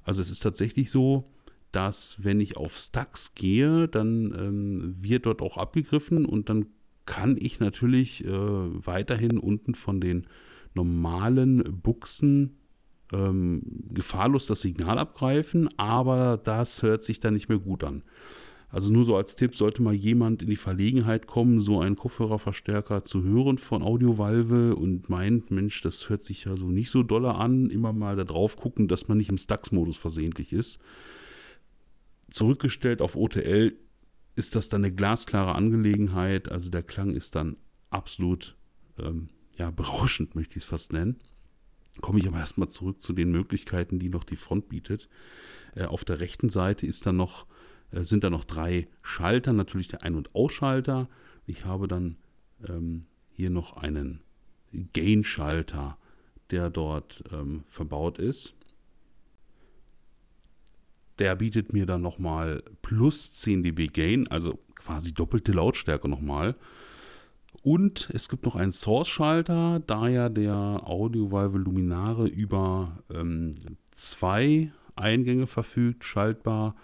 Also 0.04 0.22
es 0.22 0.30
ist 0.30 0.44
tatsächlich 0.44 0.92
so, 0.92 1.28
dass 1.72 2.24
wenn 2.24 2.40
ich 2.40 2.56
auf 2.56 2.78
Stacks 2.78 3.34
gehe, 3.34 3.88
dann 3.88 4.34
ähm, 4.38 4.96
wird 5.02 5.26
dort 5.26 5.42
auch 5.42 5.58
abgegriffen 5.58 6.26
und 6.26 6.50
dann 6.50 6.68
kann 7.06 7.36
ich 7.40 7.60
natürlich 7.60 8.24
äh, 8.26 8.30
weiterhin 8.32 9.40
unten 9.40 9.74
von 9.74 10.00
den 10.00 10.28
normalen 10.76 11.82
Buchsen 11.82 12.58
ähm, 13.12 13.62
gefahrlos 13.94 14.48
das 14.48 14.62
Signal 14.62 14.98
abgreifen, 14.98 15.70
aber 15.78 16.38
das 16.38 16.82
hört 16.84 17.04
sich 17.04 17.20
dann 17.20 17.34
nicht 17.34 17.50
mehr 17.50 17.60
gut 17.60 17.84
an. 17.84 18.04
Also 18.70 18.92
nur 18.92 19.06
so 19.06 19.16
als 19.16 19.36
Tipp, 19.38 19.56
sollte 19.56 19.82
mal 19.82 19.94
jemand 19.94 20.42
in 20.42 20.50
die 20.50 20.58
Verlegenheit 20.58 21.26
kommen, 21.26 21.62
so 21.62 21.80
einen 21.80 21.96
Kopfhörerverstärker 21.96 23.06
zu 23.06 23.24
hören 23.24 23.58
von 23.58 23.82
Audiovalve 23.82 24.76
und 24.76 25.10
meint, 25.10 25.52
Mensch, 25.52 25.82
das 25.82 26.10
hört 26.10 26.26
sich 26.26 26.44
ja 26.44 26.58
so 26.58 26.66
nicht 26.66 26.92
so 26.92 27.02
dolle 27.02 27.36
an, 27.36 27.70
immer 27.70 27.94
mal 27.94 28.18
da 28.18 28.26
drauf 28.26 28.58
gucken, 28.58 28.90
dass 28.90 29.08
man 29.08 29.20
nicht 29.20 29.30
im 29.30 29.38
Stax-Modus 29.38 29.96
versehentlich 29.96 30.52
ist. 30.52 30.80
Zurückgestellt 32.30 33.02
auf 33.02 33.16
OTL 33.16 33.74
ist 34.36 34.56
das 34.56 34.68
dann 34.68 34.84
eine 34.84 34.94
glasklare 34.94 35.56
Angelegenheit, 35.56 36.52
also 36.52 36.70
der 36.70 36.84
Klang 36.84 37.12
ist 37.12 37.36
dann 37.36 37.56
absolut 37.90 38.58
ähm, 39.00 39.30
ja, 39.58 39.72
berauschend, 39.72 40.36
möchte 40.36 40.58
ich 40.58 40.64
es 40.64 40.70
fast 40.70 40.94
nennen. 40.94 41.20
Komme 42.02 42.20
ich 42.20 42.28
aber 42.28 42.38
erstmal 42.38 42.70
zurück 42.70 43.02
zu 43.02 43.12
den 43.14 43.32
Möglichkeiten, 43.32 44.00
die 44.00 44.10
noch 44.10 44.24
die 44.24 44.36
Front 44.36 44.70
bietet. 44.70 45.10
Äh, 45.76 45.86
auf 45.86 46.06
der 46.06 46.20
rechten 46.20 46.50
Seite 46.50 46.86
ist 46.86 47.06
dann 47.06 47.18
noch, 47.18 47.48
äh, 47.92 48.04
sind 48.04 48.24
da 48.24 48.30
noch 48.30 48.46
drei 48.46 48.88
Schalter, 49.02 49.54
natürlich 49.54 49.88
der 49.88 50.04
Ein- 50.04 50.16
und 50.16 50.34
Ausschalter. 50.36 51.10
Ich 51.48 51.66
habe 51.66 51.88
dann 51.88 52.18
ähm, 52.68 53.06
hier 53.32 53.50
noch 53.50 53.78
einen 53.78 54.22
Gain-Schalter, 54.94 55.98
der 56.52 56.70
dort 56.70 57.24
ähm, 57.32 57.64
verbaut 57.68 58.20
ist. 58.20 58.54
Der 61.20 61.36
bietet 61.36 61.74
mir 61.74 61.88
dann 61.88 62.04
nochmal 62.04 62.64
plus 62.84 63.34
10 63.34 63.64
dB 63.64 63.88
Gain, 63.88 64.28
also 64.28 64.60
quasi 64.76 65.14
doppelte 65.14 65.52
Lautstärke 65.52 66.08
nochmal. 66.08 66.56
Und 67.64 68.10
es 68.14 68.30
gibt 68.30 68.46
noch 68.46 68.56
einen 68.56 68.72
Source-Schalter, 68.72 69.82
da 69.86 70.08
ja 70.08 70.30
der 70.30 70.82
Audio-Valve 70.86 71.58
Luminare 71.58 72.28
über 72.28 73.04
ähm, 73.14 73.56
zwei 73.92 74.72
Eingänge 74.96 75.48
verfügt, 75.48 76.04
schaltbar. 76.04 76.76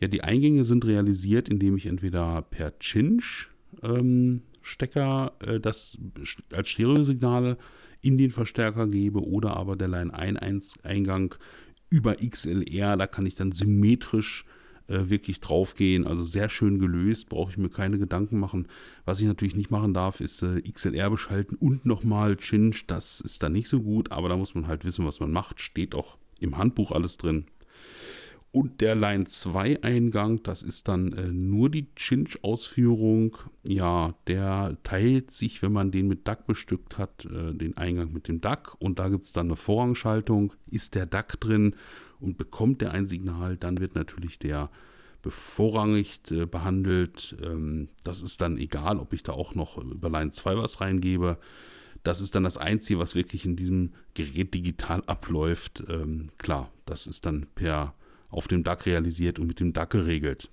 Ja, 0.00 0.08
die 0.08 0.22
Eingänge 0.22 0.64
sind 0.64 0.84
realisiert, 0.84 1.48
indem 1.48 1.76
ich 1.76 1.86
entweder 1.86 2.42
per 2.42 2.78
Cinch 2.78 3.50
ähm, 3.82 4.42
Stecker 4.62 5.32
äh, 5.40 5.58
das 5.58 5.98
als 6.52 6.68
Stereosignale 6.68 7.56
in 8.00 8.18
den 8.18 8.30
Verstärker 8.30 8.86
gebe 8.86 9.26
oder 9.26 9.56
aber 9.56 9.76
der 9.76 9.88
Line-1-Eingang 9.88 11.34
über 11.90 12.16
XLR, 12.16 12.96
da 12.96 13.06
kann 13.06 13.26
ich 13.26 13.34
dann 13.34 13.52
symmetrisch 13.52 14.44
äh, 14.88 15.08
wirklich 15.08 15.40
draufgehen. 15.40 16.06
Also 16.06 16.24
sehr 16.24 16.48
schön 16.48 16.78
gelöst, 16.78 17.28
brauche 17.28 17.50
ich 17.50 17.58
mir 17.58 17.68
keine 17.68 17.98
Gedanken 17.98 18.38
machen. 18.38 18.68
Was 19.04 19.20
ich 19.20 19.26
natürlich 19.26 19.56
nicht 19.56 19.70
machen 19.70 19.94
darf, 19.94 20.20
ist 20.20 20.42
äh, 20.42 20.60
XLR 20.62 21.10
beschalten 21.10 21.56
und 21.56 21.86
nochmal 21.86 22.36
Chinch. 22.36 22.86
Das 22.86 23.20
ist 23.20 23.42
dann 23.42 23.52
nicht 23.52 23.68
so 23.68 23.82
gut, 23.82 24.12
aber 24.12 24.28
da 24.28 24.36
muss 24.36 24.54
man 24.54 24.66
halt 24.66 24.84
wissen, 24.84 25.06
was 25.06 25.20
man 25.20 25.30
macht. 25.30 25.60
Steht 25.60 25.94
auch 25.94 26.18
im 26.40 26.56
Handbuch 26.56 26.92
alles 26.92 27.16
drin. 27.16 27.46
Und 28.50 28.80
der 28.80 28.94
Line 28.94 29.26
2 29.26 29.82
Eingang, 29.82 30.42
das 30.42 30.62
ist 30.62 30.88
dann 30.88 31.12
äh, 31.12 31.28
nur 31.28 31.68
die 31.68 31.94
Cinch-Ausführung. 31.94 33.36
Ja, 33.66 34.14
der 34.26 34.78
teilt 34.84 35.30
sich, 35.30 35.60
wenn 35.60 35.72
man 35.72 35.90
den 35.90 36.08
mit 36.08 36.26
DAC 36.26 36.46
bestückt 36.46 36.96
hat, 36.96 37.26
äh, 37.26 37.52
den 37.52 37.76
Eingang 37.76 38.12
mit 38.12 38.26
dem 38.26 38.40
DAC. 38.40 38.74
Und 38.78 38.98
da 38.98 39.10
gibt 39.10 39.26
es 39.26 39.32
dann 39.32 39.48
eine 39.48 39.56
Vorrangschaltung. 39.56 40.54
Ist 40.70 40.94
der 40.94 41.04
DAC 41.04 41.38
drin 41.40 41.74
und 42.20 42.38
bekommt 42.38 42.80
der 42.80 42.92
ein 42.92 43.06
Signal, 43.06 43.56
dann 43.56 43.78
wird 43.80 43.94
natürlich 43.94 44.38
der 44.38 44.70
bevorrangigt 45.22 46.30
äh, 46.30 46.46
behandelt. 46.46 47.36
Ähm, 47.42 47.88
das 48.04 48.22
ist 48.22 48.40
dann 48.40 48.56
egal, 48.56 48.98
ob 48.98 49.12
ich 49.12 49.22
da 49.22 49.32
auch 49.32 49.54
noch 49.54 49.78
über 49.78 50.10
Line 50.10 50.30
2 50.30 50.56
was 50.56 50.80
reingebe. 50.80 51.38
Das 52.04 52.20
ist 52.20 52.34
dann 52.34 52.44
das 52.44 52.56
Einzige, 52.56 53.00
was 53.00 53.14
wirklich 53.14 53.44
in 53.44 53.56
diesem 53.56 53.92
Gerät 54.14 54.54
digital 54.54 55.02
abläuft. 55.06 55.82
Ähm, 55.88 56.28
klar, 56.38 56.70
das 56.86 57.06
ist 57.06 57.26
dann 57.26 57.46
per 57.54 57.94
auf 58.30 58.46
dem 58.46 58.62
DAC 58.62 58.86
realisiert 58.86 59.38
und 59.38 59.46
mit 59.46 59.58
dem 59.58 59.72
DAC 59.72 59.90
geregelt. 59.90 60.50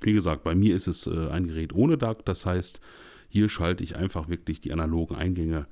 Wie 0.00 0.12
gesagt, 0.12 0.42
bei 0.44 0.54
mir 0.54 0.74
ist 0.76 0.88
es 0.88 1.06
äh, 1.06 1.28
ein 1.28 1.46
Gerät 1.46 1.74
ohne 1.74 1.96
DAC, 1.96 2.24
das 2.24 2.44
heißt, 2.44 2.80
hier 3.28 3.48
schalte 3.48 3.82
ich 3.82 3.96
einfach 3.96 4.28
wirklich 4.28 4.60
die 4.60 4.72
analogen 4.72 5.16
Eingänge 5.16 5.66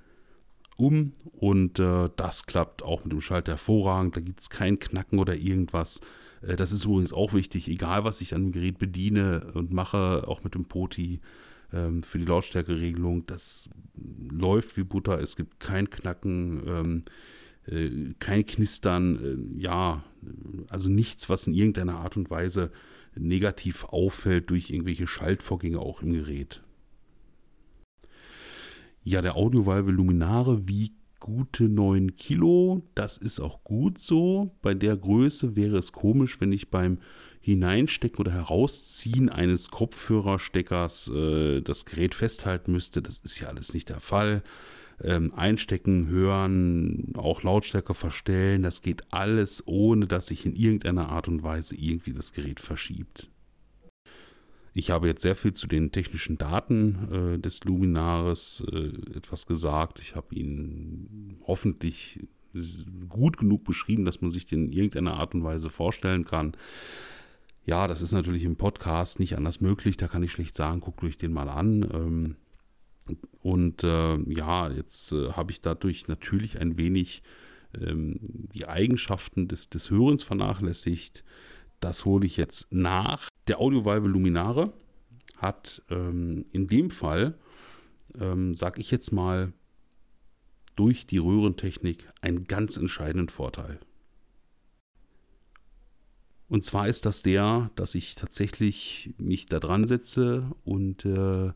um 0.76 1.12
und 1.32 1.78
äh, 1.78 2.08
das 2.16 2.46
klappt 2.46 2.82
auch 2.82 3.04
mit 3.04 3.12
dem 3.12 3.20
Schalter 3.20 3.52
hervorragend. 3.52 4.16
Da 4.16 4.20
gibt 4.20 4.40
es 4.40 4.50
kein 4.50 4.78
Knacken 4.78 5.18
oder 5.18 5.36
irgendwas. 5.36 6.00
Äh, 6.42 6.56
das 6.56 6.72
ist 6.72 6.84
übrigens 6.84 7.12
auch 7.12 7.32
wichtig, 7.32 7.68
egal 7.68 8.04
was 8.04 8.20
ich 8.20 8.34
an 8.34 8.44
dem 8.44 8.52
Gerät 8.52 8.78
bediene 8.78 9.52
und 9.54 9.72
mache, 9.72 10.24
auch 10.26 10.44
mit 10.44 10.54
dem 10.54 10.64
Poti 10.64 11.20
ähm, 11.72 12.02
für 12.02 12.18
die 12.18 12.24
Lautstärkeregelung. 12.24 13.26
Das 13.26 13.68
läuft 14.30 14.76
wie 14.76 14.84
Butter. 14.84 15.20
Es 15.20 15.36
gibt 15.36 15.60
kein 15.60 15.90
Knacken. 15.90 16.62
Ähm, 16.66 17.04
äh, 17.66 18.14
kein 18.18 18.44
Knistern, 18.44 19.54
äh, 19.56 19.60
ja, 19.60 20.02
also 20.68 20.88
nichts, 20.88 21.28
was 21.28 21.46
in 21.46 21.54
irgendeiner 21.54 21.98
Art 21.98 22.16
und 22.16 22.30
Weise 22.30 22.70
negativ 23.14 23.84
auffällt 23.84 24.50
durch 24.50 24.70
irgendwelche 24.70 25.06
Schaltvorgänge 25.06 25.78
auch 25.78 26.02
im 26.02 26.12
Gerät. 26.12 26.62
Ja, 29.04 29.20
der 29.20 29.36
Audiovalve 29.36 29.90
Luminare 29.90 30.68
wiegt 30.68 30.96
gute 31.18 31.64
9 31.64 32.16
Kilo. 32.16 32.82
Das 32.94 33.16
ist 33.16 33.40
auch 33.40 33.64
gut 33.64 33.98
so. 33.98 34.54
Bei 34.62 34.74
der 34.74 34.96
Größe 34.96 35.56
wäre 35.56 35.76
es 35.78 35.92
komisch, 35.92 36.40
wenn 36.40 36.52
ich 36.52 36.70
beim 36.70 36.98
Hineinstecken 37.40 38.20
oder 38.20 38.32
Herausziehen 38.32 39.28
eines 39.28 39.70
Kopfhörersteckers 39.70 41.08
äh, 41.08 41.60
das 41.62 41.84
Gerät 41.84 42.14
festhalten 42.14 42.72
müsste. 42.72 43.02
Das 43.02 43.18
ist 43.18 43.40
ja 43.40 43.48
alles 43.48 43.74
nicht 43.74 43.88
der 43.88 44.00
Fall. 44.00 44.44
Ähm, 45.02 45.34
einstecken, 45.34 46.06
hören, 46.06 47.12
auch 47.16 47.42
Lautstärke 47.42 47.94
verstellen, 47.94 48.62
das 48.62 48.82
geht 48.82 49.02
alles, 49.12 49.64
ohne 49.66 50.06
dass 50.06 50.28
sich 50.28 50.46
in 50.46 50.54
irgendeiner 50.54 51.08
Art 51.08 51.26
und 51.26 51.42
Weise 51.42 51.74
irgendwie 51.74 52.12
das 52.12 52.32
Gerät 52.32 52.60
verschiebt. 52.60 53.28
Ich 54.74 54.90
habe 54.90 55.06
jetzt 55.06 55.22
sehr 55.22 55.36
viel 55.36 55.52
zu 55.52 55.66
den 55.66 55.92
technischen 55.92 56.38
Daten 56.38 57.34
äh, 57.34 57.38
des 57.38 57.64
Luminares 57.64 58.64
äh, 58.72 59.16
etwas 59.16 59.46
gesagt. 59.46 59.98
Ich 59.98 60.16
habe 60.16 60.34
Ihnen 60.34 61.38
hoffentlich 61.46 62.20
gut 63.08 63.38
genug 63.38 63.64
beschrieben, 63.64 64.04
dass 64.04 64.20
man 64.20 64.30
sich 64.30 64.46
den 64.46 64.66
in 64.66 64.72
irgendeiner 64.72 65.14
Art 65.14 65.34
und 65.34 65.44
Weise 65.44 65.70
vorstellen 65.70 66.24
kann. 66.24 66.52
Ja, 67.64 67.86
das 67.86 68.02
ist 68.02 68.12
natürlich 68.12 68.44
im 68.44 68.56
Podcast 68.56 69.20
nicht 69.20 69.36
anders 69.36 69.60
möglich. 69.60 69.96
Da 69.96 70.08
kann 70.08 70.22
ich 70.22 70.32
schlecht 70.32 70.54
sagen, 70.54 70.80
guckt 70.80 71.02
euch 71.04 71.16
den 71.16 71.32
mal 71.32 71.48
an. 71.48 71.88
Ähm, 71.92 72.36
und 73.42 73.84
äh, 73.84 74.16
ja, 74.30 74.70
jetzt 74.70 75.12
äh, 75.12 75.32
habe 75.32 75.52
ich 75.52 75.60
dadurch 75.60 76.08
natürlich 76.08 76.60
ein 76.60 76.76
wenig 76.76 77.22
ähm, 77.78 78.18
die 78.54 78.66
Eigenschaften 78.66 79.48
des, 79.48 79.68
des 79.68 79.90
Hörens 79.90 80.22
vernachlässigt. 80.22 81.24
Das 81.80 82.04
hole 82.04 82.26
ich 82.26 82.36
jetzt 82.36 82.72
nach. 82.72 83.31
Der 83.48 83.58
Audiovalve 83.58 84.08
Luminare 84.08 84.72
hat 85.36 85.82
ähm, 85.90 86.46
in 86.52 86.68
dem 86.68 86.90
Fall, 86.90 87.38
ähm, 88.18 88.54
sage 88.54 88.80
ich 88.80 88.90
jetzt 88.90 89.12
mal, 89.12 89.52
durch 90.76 91.06
die 91.06 91.18
Röhrentechnik 91.18 92.10
einen 92.20 92.44
ganz 92.44 92.76
entscheidenden 92.76 93.28
Vorteil. 93.28 93.80
Und 96.48 96.64
zwar 96.64 96.86
ist 96.86 97.06
das 97.06 97.22
der, 97.22 97.70
dass 97.76 97.94
ich 97.94 98.14
tatsächlich 98.14 99.14
mich 99.18 99.46
da 99.46 99.58
dran 99.58 99.86
setze 99.86 100.50
und 100.64 101.04
äh, 101.04 101.52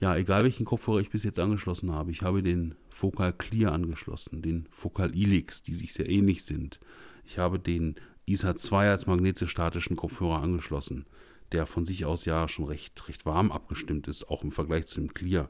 ja, 0.00 0.16
egal 0.16 0.42
welchen 0.42 0.66
Kopfhörer 0.66 1.00
ich 1.00 1.08
bis 1.08 1.24
jetzt 1.24 1.40
angeschlossen 1.40 1.90
habe, 1.90 2.10
ich 2.10 2.22
habe 2.22 2.42
den 2.42 2.74
Focal 2.90 3.32
Clear 3.32 3.72
angeschlossen, 3.72 4.42
den 4.42 4.68
Focal 4.70 5.14
Elix, 5.14 5.62
die 5.62 5.72
sich 5.72 5.94
sehr 5.94 6.08
ähnlich 6.08 6.44
sind. 6.44 6.78
Ich 7.24 7.38
habe 7.38 7.58
den 7.58 7.96
ISA 8.26 8.56
2 8.56 8.90
als 8.90 9.06
magnetisch-statischen 9.06 9.96
Kopfhörer 9.96 10.42
angeschlossen, 10.42 11.06
der 11.52 11.66
von 11.66 11.86
sich 11.86 12.04
aus 12.04 12.24
ja 12.24 12.48
schon 12.48 12.66
recht, 12.66 13.08
recht 13.08 13.24
warm 13.24 13.52
abgestimmt 13.52 14.08
ist, 14.08 14.28
auch 14.28 14.42
im 14.42 14.50
Vergleich 14.50 14.86
zu 14.86 15.00
dem 15.00 15.14
Clear. 15.14 15.48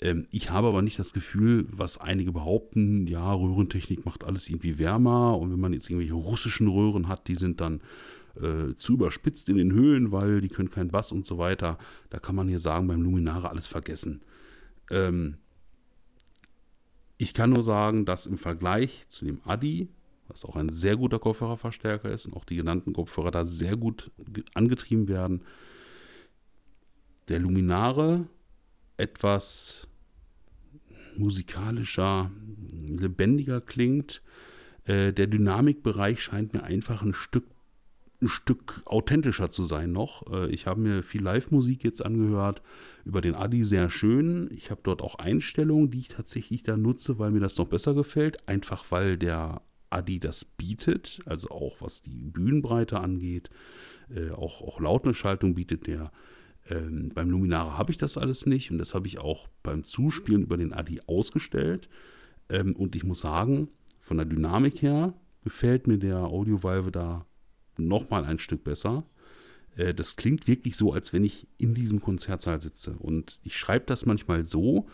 Ähm, 0.00 0.26
ich 0.30 0.50
habe 0.50 0.68
aber 0.68 0.82
nicht 0.82 0.98
das 0.98 1.12
Gefühl, 1.12 1.66
was 1.70 1.98
einige 1.98 2.32
behaupten, 2.32 3.06
ja, 3.06 3.32
Röhrentechnik 3.32 4.04
macht 4.04 4.24
alles 4.24 4.48
irgendwie 4.48 4.78
wärmer 4.78 5.38
und 5.38 5.50
wenn 5.52 5.60
man 5.60 5.72
jetzt 5.72 5.88
irgendwelche 5.88 6.14
russischen 6.14 6.68
Röhren 6.68 7.08
hat, 7.08 7.28
die 7.28 7.34
sind 7.34 7.60
dann 7.60 7.80
äh, 8.40 8.74
zu 8.76 8.94
überspitzt 8.94 9.48
in 9.48 9.56
den 9.56 9.72
Höhen, 9.72 10.12
weil 10.12 10.40
die 10.40 10.48
können 10.48 10.70
kein 10.70 10.88
Bass 10.88 11.12
und 11.12 11.26
so 11.26 11.38
weiter. 11.38 11.78
Da 12.10 12.18
kann 12.18 12.34
man 12.34 12.48
hier 12.48 12.58
sagen, 12.58 12.88
beim 12.88 13.02
Luminare 13.02 13.50
alles 13.50 13.66
vergessen. 13.66 14.22
Ähm, 14.90 15.36
ich 17.18 17.34
kann 17.34 17.50
nur 17.50 17.62
sagen, 17.62 18.04
dass 18.04 18.26
im 18.26 18.38
Vergleich 18.38 19.06
zu 19.08 19.24
dem 19.24 19.40
Adi, 19.44 19.88
was 20.32 20.44
auch 20.44 20.56
ein 20.56 20.70
sehr 20.70 20.96
guter 20.96 21.18
Kopfhörerverstärker 21.18 22.10
ist 22.10 22.26
und 22.26 22.34
auch 22.34 22.44
die 22.44 22.56
genannten 22.56 22.92
Kopfhörer 22.92 23.30
da 23.30 23.44
sehr 23.44 23.76
gut 23.76 24.10
angetrieben 24.54 25.08
werden, 25.08 25.42
der 27.28 27.38
Luminare 27.38 28.26
etwas 28.96 29.86
musikalischer, 31.16 32.30
lebendiger 32.70 33.60
klingt. 33.60 34.22
Äh, 34.84 35.12
der 35.12 35.26
Dynamikbereich 35.26 36.22
scheint 36.22 36.52
mir 36.52 36.62
einfach 36.64 37.02
ein 37.02 37.14
Stück, 37.14 37.44
ein 38.20 38.28
Stück 38.28 38.82
authentischer 38.86 39.50
zu 39.50 39.64
sein 39.64 39.92
noch. 39.92 40.32
Äh, 40.32 40.50
ich 40.50 40.66
habe 40.66 40.80
mir 40.80 41.02
viel 41.02 41.22
Live-Musik 41.22 41.84
jetzt 41.84 42.04
angehört, 42.04 42.62
über 43.04 43.20
den 43.20 43.34
Adi 43.34 43.64
sehr 43.64 43.90
schön. 43.90 44.48
Ich 44.52 44.70
habe 44.70 44.80
dort 44.82 45.02
auch 45.02 45.16
Einstellungen, 45.16 45.90
die 45.90 45.98
ich 45.98 46.08
tatsächlich 46.08 46.62
da 46.62 46.76
nutze, 46.76 47.18
weil 47.18 47.30
mir 47.30 47.40
das 47.40 47.58
noch 47.58 47.66
besser 47.66 47.94
gefällt. 47.94 48.48
Einfach 48.48 48.84
weil 48.90 49.18
der 49.18 49.60
Adi 49.92 50.18
das 50.18 50.44
bietet, 50.44 51.20
also 51.26 51.50
auch 51.50 51.80
was 51.80 52.02
die 52.02 52.30
Bühnenbreite 52.30 53.00
angeht. 53.00 53.50
Äh, 54.14 54.30
auch, 54.30 54.62
auch 54.62 54.80
Lautnisschaltung 54.80 55.54
bietet 55.54 55.86
der. 55.86 56.12
Ähm, 56.68 57.10
beim 57.14 57.30
Luminare 57.30 57.76
habe 57.76 57.90
ich 57.90 57.98
das 57.98 58.16
alles 58.16 58.46
nicht 58.46 58.70
und 58.70 58.78
das 58.78 58.94
habe 58.94 59.06
ich 59.06 59.18
auch 59.18 59.48
beim 59.62 59.84
Zuspielen 59.84 60.42
über 60.42 60.56
den 60.56 60.72
Adi 60.72 61.00
ausgestellt. 61.06 61.88
Ähm, 62.48 62.76
und 62.76 62.94
ich 62.94 63.04
muss 63.04 63.20
sagen, 63.20 63.68
von 64.00 64.16
der 64.16 64.26
Dynamik 64.26 64.82
her 64.82 65.14
gefällt 65.44 65.86
mir 65.86 65.98
der 65.98 66.18
Audio 66.18 66.62
Valve 66.62 66.92
da 66.92 67.26
nochmal 67.76 68.24
ein 68.24 68.38
Stück 68.38 68.64
besser. 68.64 69.04
Äh, 69.76 69.94
das 69.94 70.16
klingt 70.16 70.46
wirklich 70.46 70.76
so, 70.76 70.92
als 70.92 71.12
wenn 71.12 71.24
ich 71.24 71.46
in 71.58 71.74
diesem 71.74 72.00
Konzertsaal 72.00 72.60
sitze. 72.60 72.92
Und 72.98 73.40
ich 73.42 73.56
schreibe 73.56 73.86
das 73.86 74.06
manchmal 74.06 74.44
so, 74.44 74.86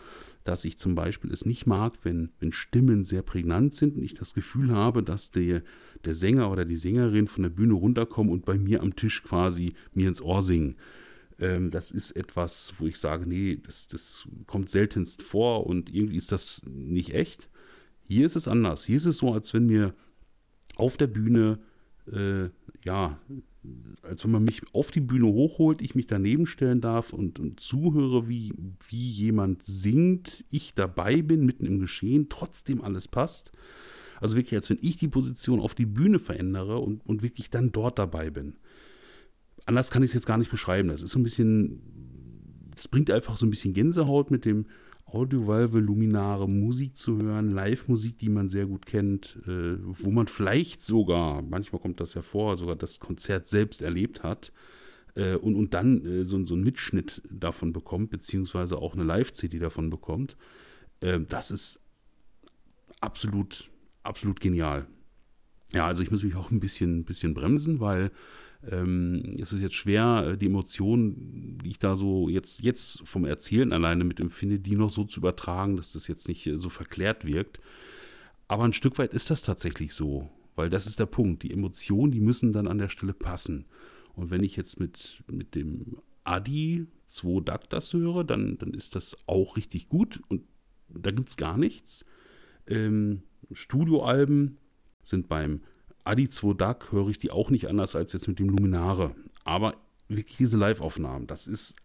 dass 0.49 0.65
ich 0.65 0.79
zum 0.79 0.95
Beispiel 0.95 1.31
es 1.31 1.45
nicht 1.45 1.67
mag, 1.67 1.99
wenn, 2.01 2.31
wenn 2.39 2.51
Stimmen 2.51 3.03
sehr 3.03 3.21
prägnant 3.21 3.75
sind 3.75 3.95
und 3.95 4.03
ich 4.03 4.15
das 4.15 4.33
Gefühl 4.33 4.71
habe, 4.71 5.03
dass 5.03 5.29
der, 5.29 5.61
der 6.05 6.15
Sänger 6.15 6.49
oder 6.49 6.65
die 6.65 6.75
Sängerin 6.75 7.27
von 7.27 7.43
der 7.43 7.51
Bühne 7.51 7.75
runterkommen 7.75 8.33
und 8.33 8.45
bei 8.45 8.57
mir 8.57 8.81
am 8.81 8.95
Tisch 8.95 9.21
quasi 9.21 9.75
mir 9.93 10.07
ins 10.07 10.23
Ohr 10.23 10.41
singen. 10.41 10.75
Ähm, 11.37 11.69
das 11.69 11.91
ist 11.91 12.13
etwas, 12.13 12.73
wo 12.79 12.87
ich 12.87 12.97
sage, 12.97 13.29
nee, 13.29 13.59
das, 13.63 13.89
das 13.89 14.27
kommt 14.47 14.71
seltenst 14.71 15.21
vor 15.21 15.67
und 15.67 15.93
irgendwie 15.93 16.17
ist 16.17 16.31
das 16.31 16.63
nicht 16.65 17.13
echt. 17.13 17.47
Hier 18.07 18.25
ist 18.25 18.35
es 18.35 18.47
anders. 18.47 18.85
Hier 18.85 18.97
ist 18.97 19.05
es 19.05 19.17
so, 19.17 19.31
als 19.31 19.53
wenn 19.53 19.67
mir 19.67 19.93
auf 20.77 20.97
der 20.97 21.07
Bühne, 21.07 21.59
äh, 22.11 22.49
ja, 22.83 23.19
als 24.01 24.23
wenn 24.23 24.31
man 24.31 24.45
mich 24.45 24.61
auf 24.73 24.91
die 24.91 25.01
Bühne 25.01 25.27
hochholt, 25.27 25.81
ich 25.81 25.95
mich 25.95 26.07
daneben 26.07 26.45
stellen 26.45 26.81
darf 26.81 27.13
und, 27.13 27.39
und 27.39 27.59
zuhöre, 27.59 28.29
wie, 28.29 28.53
wie 28.87 29.09
jemand 29.09 29.63
singt, 29.63 30.45
ich 30.49 30.73
dabei 30.73 31.21
bin, 31.21 31.45
mitten 31.45 31.65
im 31.65 31.79
Geschehen, 31.79 32.27
trotzdem 32.29 32.81
alles 32.81 33.07
passt. 33.07 33.51
Also 34.21 34.35
wirklich, 34.35 34.55
als 34.55 34.69
wenn 34.69 34.79
ich 34.81 34.97
die 34.97 35.07
Position 35.07 35.59
auf 35.59 35.75
die 35.75 35.85
Bühne 35.85 36.19
verändere 36.19 36.79
und, 36.79 37.05
und 37.05 37.21
wirklich 37.21 37.49
dann 37.49 37.71
dort 37.71 37.99
dabei 37.99 38.29
bin 38.29 38.55
anders 39.69 39.91
kann 39.91 40.03
ich 40.03 40.09
es 40.09 40.13
jetzt 40.15 40.25
gar 40.25 40.37
nicht 40.37 40.51
beschreiben. 40.51 40.89
Das 40.89 41.01
ist 41.01 41.11
so 41.11 41.19
ein 41.19 41.23
bisschen, 41.23 41.81
das 42.75 42.87
bringt 42.87 43.09
einfach 43.11 43.37
so 43.37 43.45
ein 43.45 43.49
bisschen 43.49 43.73
Gänsehaut 43.73 44.31
mit 44.31 44.43
dem 44.43 44.65
Audiovalve 45.13 45.79
Luminare 45.79 46.47
Musik 46.47 46.95
zu 46.97 47.21
hören, 47.21 47.51
Live-Musik, 47.51 48.17
die 48.17 48.29
man 48.29 48.47
sehr 48.49 48.65
gut 48.65 48.85
kennt, 48.85 49.37
äh, 49.47 49.77
wo 49.81 50.11
man 50.11 50.27
vielleicht 50.27 50.81
sogar, 50.81 51.41
manchmal 51.41 51.81
kommt 51.81 51.99
das 51.99 52.13
ja 52.13 52.21
vor, 52.21 52.57
sogar 52.57 52.75
das 52.75 52.99
Konzert 52.99 53.47
selbst 53.47 53.81
erlebt 53.81 54.23
hat 54.23 54.51
äh, 55.15 55.35
und, 55.35 55.55
und 55.55 55.73
dann 55.73 56.05
äh, 56.05 56.25
so, 56.25 56.43
so 56.45 56.53
einen 56.53 56.63
Mitschnitt 56.63 57.21
davon 57.29 57.73
bekommt, 57.73 58.09
beziehungsweise 58.09 58.77
auch 58.77 58.93
eine 58.93 59.03
Live-CD 59.03 59.59
davon 59.59 59.89
bekommt. 59.89 60.37
Äh, 61.01 61.19
das 61.27 61.51
ist 61.51 61.81
absolut, 63.01 63.69
absolut 64.03 64.39
genial. 64.39 64.87
Ja, 65.73 65.85
also 65.85 66.01
ich 66.01 66.11
muss 66.11 66.23
mich 66.23 66.35
auch 66.35 66.51
ein 66.51 66.59
bisschen, 66.59 67.05
bisschen 67.05 67.33
bremsen, 67.33 67.79
weil 67.79 68.11
ähm, 68.67 69.37
es 69.39 69.53
ist 69.53 69.61
jetzt 69.61 69.75
schwer, 69.75 70.31
äh, 70.31 70.37
die 70.37 70.47
Emotionen, 70.47 71.59
die 71.63 71.69
ich 71.69 71.79
da 71.79 71.95
so 71.95 72.27
jetzt, 72.27 72.61
jetzt 72.61 73.07
vom 73.07 73.25
Erzählen 73.25 73.71
alleine 73.71 74.03
mit 74.03 74.19
empfinde, 74.19 74.59
die 74.59 74.75
noch 74.75 74.89
so 74.89 75.05
zu 75.05 75.19
übertragen, 75.19 75.77
dass 75.77 75.93
das 75.93 76.07
jetzt 76.07 76.27
nicht 76.27 76.45
äh, 76.45 76.57
so 76.57 76.69
verklärt 76.69 77.25
wirkt. 77.25 77.61
Aber 78.47 78.63
ein 78.63 78.73
Stück 78.73 78.97
weit 78.97 79.13
ist 79.13 79.29
das 79.29 79.43
tatsächlich 79.43 79.93
so, 79.93 80.29
weil 80.55 80.69
das 80.69 80.87
ist 80.87 80.99
der 80.99 81.05
Punkt. 81.05 81.43
Die 81.43 81.51
Emotionen, 81.51 82.11
die 82.11 82.19
müssen 82.19 82.51
dann 82.51 82.67
an 82.67 82.79
der 82.79 82.89
Stelle 82.89 83.13
passen. 83.13 83.65
Und 84.15 84.31
wenn 84.31 84.43
ich 84.43 84.55
jetzt 84.55 84.79
mit, 84.79 85.23
mit 85.31 85.55
dem 85.55 85.97
Adi 86.25 86.87
2 87.05 87.41
DAC 87.41 87.69
das 87.69 87.93
höre, 87.93 88.23
dann, 88.23 88.57
dann 88.57 88.73
ist 88.73 88.95
das 88.95 89.15
auch 89.25 89.55
richtig 89.55 89.87
gut 89.87 90.19
und 90.27 90.43
da 90.89 91.11
gibt 91.11 91.29
es 91.29 91.37
gar 91.37 91.57
nichts. 91.57 92.05
Ähm, 92.67 93.21
Studioalben 93.51 94.57
sind 95.03 95.27
beim 95.27 95.61
Adi 96.03 96.29
2 96.29 96.53
DAC 96.53 96.91
höre 96.91 97.09
ich 97.09 97.19
die 97.19 97.31
auch 97.31 97.49
nicht 97.49 97.67
anders 97.67 97.95
als 97.95 98.13
jetzt 98.13 98.27
mit 98.27 98.39
dem 98.39 98.49
Luminare. 98.49 99.15
Aber 99.43 99.75
wirklich 100.07 100.37
diese 100.37 100.57
Live-Aufnahmen, 100.57 101.27
das 101.27 101.47
ist 101.47 101.75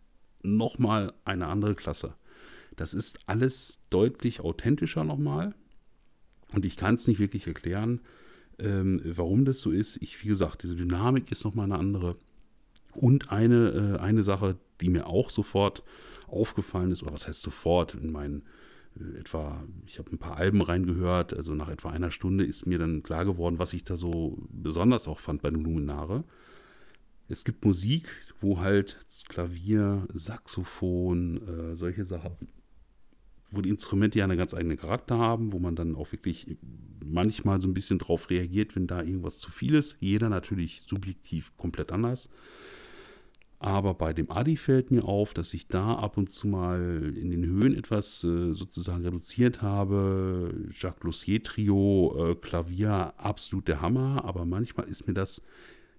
nochmal 0.42 1.12
eine 1.24 1.46
andere 1.46 1.74
Klasse. 1.74 2.14
Das 2.76 2.94
ist 2.94 3.18
alles 3.26 3.80
deutlich 3.90 4.40
authentischer 4.40 5.04
nochmal. 5.04 5.54
Und 6.52 6.64
ich 6.64 6.76
kann 6.76 6.94
es 6.94 7.06
nicht 7.06 7.18
wirklich 7.18 7.46
erklären, 7.46 8.00
ähm, 8.58 9.00
warum 9.04 9.44
das 9.44 9.60
so 9.60 9.70
ist. 9.70 10.00
Ich, 10.02 10.22
wie 10.22 10.28
gesagt, 10.28 10.62
diese 10.62 10.76
Dynamik 10.76 11.30
ist 11.32 11.44
nochmal 11.44 11.64
eine 11.64 11.78
andere. 11.78 12.16
Und 12.92 13.30
eine, 13.30 13.96
äh, 13.98 14.00
eine 14.00 14.22
Sache, 14.22 14.56
die 14.80 14.88
mir 14.88 15.06
auch 15.06 15.30
sofort 15.30 15.82
aufgefallen 16.26 16.92
ist, 16.92 17.02
oder 17.02 17.12
was 17.12 17.26
heißt 17.26 17.42
sofort, 17.42 17.94
in 17.94 18.12
meinen 18.12 18.44
etwa, 19.18 19.64
ich 19.86 19.98
habe 19.98 20.12
ein 20.12 20.18
paar 20.18 20.36
Alben 20.36 20.62
reingehört, 20.62 21.34
also 21.34 21.54
nach 21.54 21.68
etwa 21.68 21.90
einer 21.90 22.10
Stunde 22.10 22.44
ist 22.44 22.66
mir 22.66 22.78
dann 22.78 23.02
klar 23.02 23.24
geworden, 23.24 23.58
was 23.58 23.72
ich 23.72 23.84
da 23.84 23.96
so 23.96 24.38
besonders 24.50 25.08
auch 25.08 25.20
fand 25.20 25.42
bei 25.42 25.50
den 25.50 25.62
Luminare. 25.62 26.24
Es 27.28 27.44
gibt 27.44 27.64
Musik, 27.64 28.08
wo 28.40 28.60
halt 28.60 28.98
Klavier, 29.28 30.06
Saxophon, 30.12 31.48
äh, 31.48 31.76
solche 31.76 32.04
Sachen, 32.04 32.36
wo 33.50 33.60
die 33.62 33.70
Instrumente 33.70 34.18
ja 34.18 34.24
einen 34.24 34.36
ganz 34.38 34.54
eigenen 34.54 34.76
Charakter 34.76 35.18
haben, 35.18 35.52
wo 35.52 35.58
man 35.58 35.76
dann 35.76 35.96
auch 35.96 36.12
wirklich 36.12 36.56
manchmal 37.04 37.60
so 37.60 37.68
ein 37.68 37.74
bisschen 37.74 37.98
drauf 37.98 38.30
reagiert, 38.30 38.76
wenn 38.76 38.86
da 38.86 39.02
irgendwas 39.02 39.38
zu 39.38 39.50
viel 39.50 39.74
ist. 39.74 39.96
Jeder 40.00 40.28
natürlich 40.28 40.82
subjektiv 40.86 41.56
komplett 41.56 41.92
anders. 41.92 42.28
Aber 43.64 43.94
bei 43.94 44.12
dem 44.12 44.30
Adi 44.30 44.58
fällt 44.58 44.90
mir 44.90 45.04
auf, 45.04 45.32
dass 45.32 45.54
ich 45.54 45.68
da 45.68 45.94
ab 45.94 46.18
und 46.18 46.30
zu 46.30 46.46
mal 46.46 47.14
in 47.16 47.30
den 47.30 47.46
Höhen 47.46 47.74
etwas 47.74 48.22
äh, 48.22 48.52
sozusagen 48.52 49.02
reduziert 49.02 49.62
habe. 49.62 50.52
Jacques 50.70 51.02
Lussier 51.02 51.42
Trio, 51.42 52.14
äh, 52.14 52.34
Klavier, 52.34 53.14
absolut 53.16 53.66
der 53.66 53.80
Hammer. 53.80 54.26
Aber 54.26 54.44
manchmal 54.44 54.86
ist 54.88 55.06
mir 55.06 55.14
das 55.14 55.40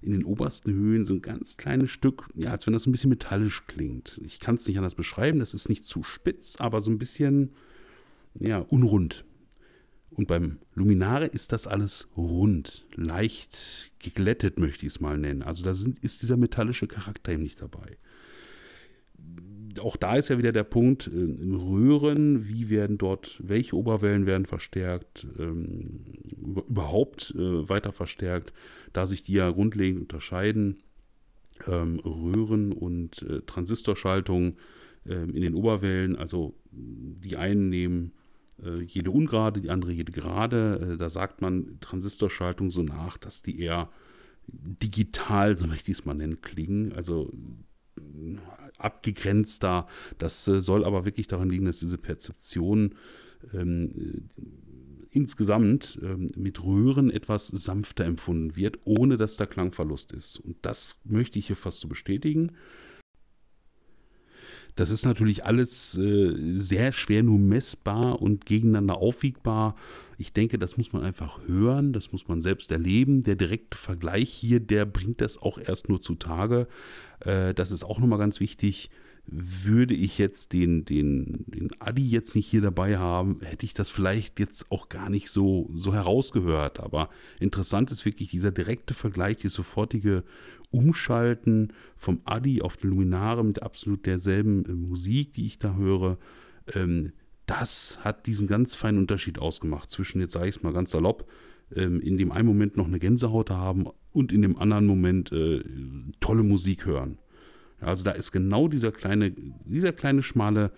in 0.04 0.12
den 0.12 0.26
obersten 0.26 0.74
Höhen 0.74 1.06
so 1.06 1.16
ein 1.16 1.24
ganz 1.24 1.58
kleines 1.58 1.90
Stück, 1.90 2.30
ja, 2.36 2.52
als 2.52 2.68
wenn 2.68 2.74
das 2.74 2.86
ein 2.86 2.92
bisschen 2.92 3.10
metallisch 3.10 3.66
klingt. 3.66 4.22
Ich 4.24 4.40
kann 4.40 4.58
es 4.58 4.68
nicht 4.68 4.78
anders 4.78 4.94
beschreiben. 4.94 5.40
Das 5.40 5.56
ist 5.56 5.68
nicht 5.68 5.86
zu 5.86 6.04
spitz, 6.04 6.58
aber 6.58 6.82
so 6.82 6.92
ein 6.92 7.00
bisschen, 7.00 7.50
ja, 8.40 8.60
unrund. 8.60 9.26
Und 10.12 10.28
beim 10.28 10.60
Luminare 10.74 11.26
ist 11.26 11.52
das 11.52 11.68
alles 11.68 12.08
rund, 12.16 12.86
leicht 12.96 13.92
geglättet, 14.00 14.58
möchte 14.58 14.86
ich 14.86 14.94
es 14.94 15.00
mal 15.02 15.18
nennen. 15.18 15.42
Also 15.42 15.64
da 15.64 15.74
sind, 15.74 16.00
ist 16.00 16.22
dieser 16.22 16.38
metallische 16.38 16.88
Charakter 16.88 17.34
eben 17.34 17.44
nicht 17.44 17.62
dabei. 17.62 17.98
Auch 19.80 19.98
da 19.98 20.16
ist 20.16 20.30
ja 20.30 20.38
wieder 20.38 20.54
der 20.54 20.64
Punkt, 20.64 21.08
äh, 21.08 21.12
Röhren, 21.12 22.48
wie 22.48 22.70
werden 22.70 22.98
dort, 22.98 23.42
welche 23.44 23.76
Oberwellen 23.76 24.26
werden 24.26 24.46
verstärkt, 24.46 25.28
ähm, 25.38 26.06
überhaupt 26.70 27.34
äh, 27.36 27.68
weiter 27.68 27.92
verstärkt, 27.92 28.54
da 28.94 29.06
sich 29.06 29.24
die 29.24 29.34
ja 29.34 29.50
grundlegend 29.52 30.02
unterscheiden. 30.02 30.82
Ähm, 31.68 32.00
Röhren 32.00 32.72
und 32.72 33.22
äh, 33.24 33.42
Transistorschaltungen 33.42 34.58
ähm, 35.08 35.34
in 35.34 35.42
den 35.42 35.56
Oberwellen, 35.56 36.16
also 36.16 36.54
die 36.72 37.36
einen 37.36 37.70
nehmen 37.70 38.14
jede 38.82 39.12
ungerade, 39.12 39.62
die 39.62 39.70
andere 39.70 39.92
jede 39.92 40.12
gerade. 40.12 40.94
Äh, 40.94 40.98
da 40.98 41.10
sagt 41.10 41.42
man 41.42 41.78
Transistorschaltung 41.82 42.72
so 42.72 42.84
nach, 42.84 43.18
dass 43.18 43.42
die 43.42 43.60
eher 43.60 43.90
digital, 44.48 45.56
so 45.56 45.68
möchte 45.68 45.92
ich 45.92 46.00
es 46.00 46.06
mal 46.06 46.14
nennen, 46.14 46.42
klingen. 46.42 46.94
Also 46.94 47.32
äh, 47.98 48.38
abgegrenzter. 48.78 49.88
Das 50.18 50.46
soll 50.46 50.86
aber 50.86 51.06
wirklich 51.06 51.28
daran 51.28 51.50
liegen, 51.50 51.66
dass 51.66 51.80
diese 51.80 51.98
Perzeption 51.98 52.96
ähm, 53.54 54.30
insgesamt 55.12 55.98
ähm, 56.02 56.32
mit 56.36 56.64
Röhren 56.64 57.10
etwas 57.10 57.48
sanfter 57.48 58.06
empfunden 58.06 58.56
wird, 58.56 58.80
ohne 58.86 59.18
dass 59.18 59.38
da 59.38 59.46
Klangverlust 59.46 60.12
ist. 60.12 60.38
Und 60.40 60.58
das 60.62 61.00
möchte 61.06 61.40
ich 61.40 61.48
hier 61.48 61.56
fast 61.56 61.80
so 61.80 61.88
bestätigen. 61.88 62.52
Das 64.76 64.90
ist 64.90 65.06
natürlich 65.06 65.46
alles 65.46 65.98
äh, 65.98 66.34
sehr 66.56 66.92
schwer 66.92 67.24
nur 67.24 67.40
messbar 67.40 68.22
und 68.22 68.46
gegeneinander 68.46 68.98
aufwiegbar. 68.98 69.76
Ich 70.18 70.34
denke, 70.34 70.60
das 70.60 70.78
muss 70.78 70.92
man 70.92 71.04
einfach 71.04 71.40
hören, 71.48 71.94
das 71.94 72.12
muss 72.12 72.28
man 72.28 72.42
selbst 72.42 72.72
erleben. 72.72 73.24
Der 73.24 73.36
direkte 73.36 73.78
Vergleich 73.78 74.30
hier, 74.30 74.60
der 74.60 74.86
bringt 74.86 75.22
das 75.22 75.38
auch 75.38 75.58
erst 75.58 75.88
nur 75.88 76.02
zutage. 76.02 76.68
Äh, 77.22 77.54
das 77.54 77.72
ist 77.72 77.86
auch 77.86 78.00
nochmal 78.00 78.20
ganz 78.20 78.40
wichtig 78.40 78.90
würde 79.28 79.94
ich 79.94 80.18
jetzt 80.18 80.54
den, 80.54 80.86
den, 80.86 81.46
den 81.48 81.70
Adi 81.80 82.08
jetzt 82.08 82.36
nicht 82.36 82.48
hier 82.48 82.62
dabei 82.62 82.98
haben, 82.98 83.40
hätte 83.42 83.66
ich 83.66 83.74
das 83.74 83.90
vielleicht 83.90 84.40
jetzt 84.40 84.72
auch 84.72 84.90
gar 84.90 85.10
nicht 85.10 85.30
so, 85.30 85.70
so 85.74 85.94
herausgehört. 85.94 86.80
Aber 86.80 87.10
interessant 87.40 87.92
ist 87.92 88.06
wirklich 88.06 88.30
dieser 88.30 88.52
direkte 88.52 88.94
Vergleich, 88.94 89.38
die 89.38 89.50
sofortige 89.50 90.24
Umschalten 90.70 91.74
vom 91.96 92.22
Adi 92.26 92.62
auf 92.62 92.78
die 92.78 92.88
Luminare 92.88 93.44
mit 93.44 93.64
absolut 93.64 94.06
derselben 94.06 94.66
äh, 94.66 94.74
Musik, 94.74 95.34
die 95.34 95.46
ich 95.46 95.58
da 95.60 95.76
höre. 95.76 96.18
Ähm, 96.74 97.14
das 97.46 98.00
hat 98.02 98.28
diesen 98.28 98.48
ganz 98.48 98.76
feinen 98.76 99.00
Unterschied 99.00 99.40
ausgemacht 99.40 99.90
zwischen, 99.90 100.20
jetzt 100.20 100.34
sage 100.34 100.50
ich 100.50 100.58
es 100.58 100.64
mal 100.64 100.74
ganz 100.74 100.92
salopp, 100.92 101.30
ähm, 101.76 102.00
in 102.02 102.18
dem 102.18 102.32
einen 102.32 102.48
Moment 102.48 102.78
noch 102.78 102.88
eine 102.88 103.00
Gänsehaut 103.00 103.50
haben 103.50 103.86
und 104.12 104.32
in 104.32 104.42
dem 104.42 104.58
anderen 104.58 104.86
Moment 104.86 105.32
äh, 105.32 105.62
tolle 106.20 106.44
Musik 106.44 106.86
hören. 106.86 107.18
Also 107.80 108.04
da 108.04 108.12
ist 108.12 108.32
genau 108.32 108.68
dieser 108.68 108.92
kleine, 108.92 109.32
dieser 109.66 109.94
kleine 109.94 110.24
schmale 110.24 110.72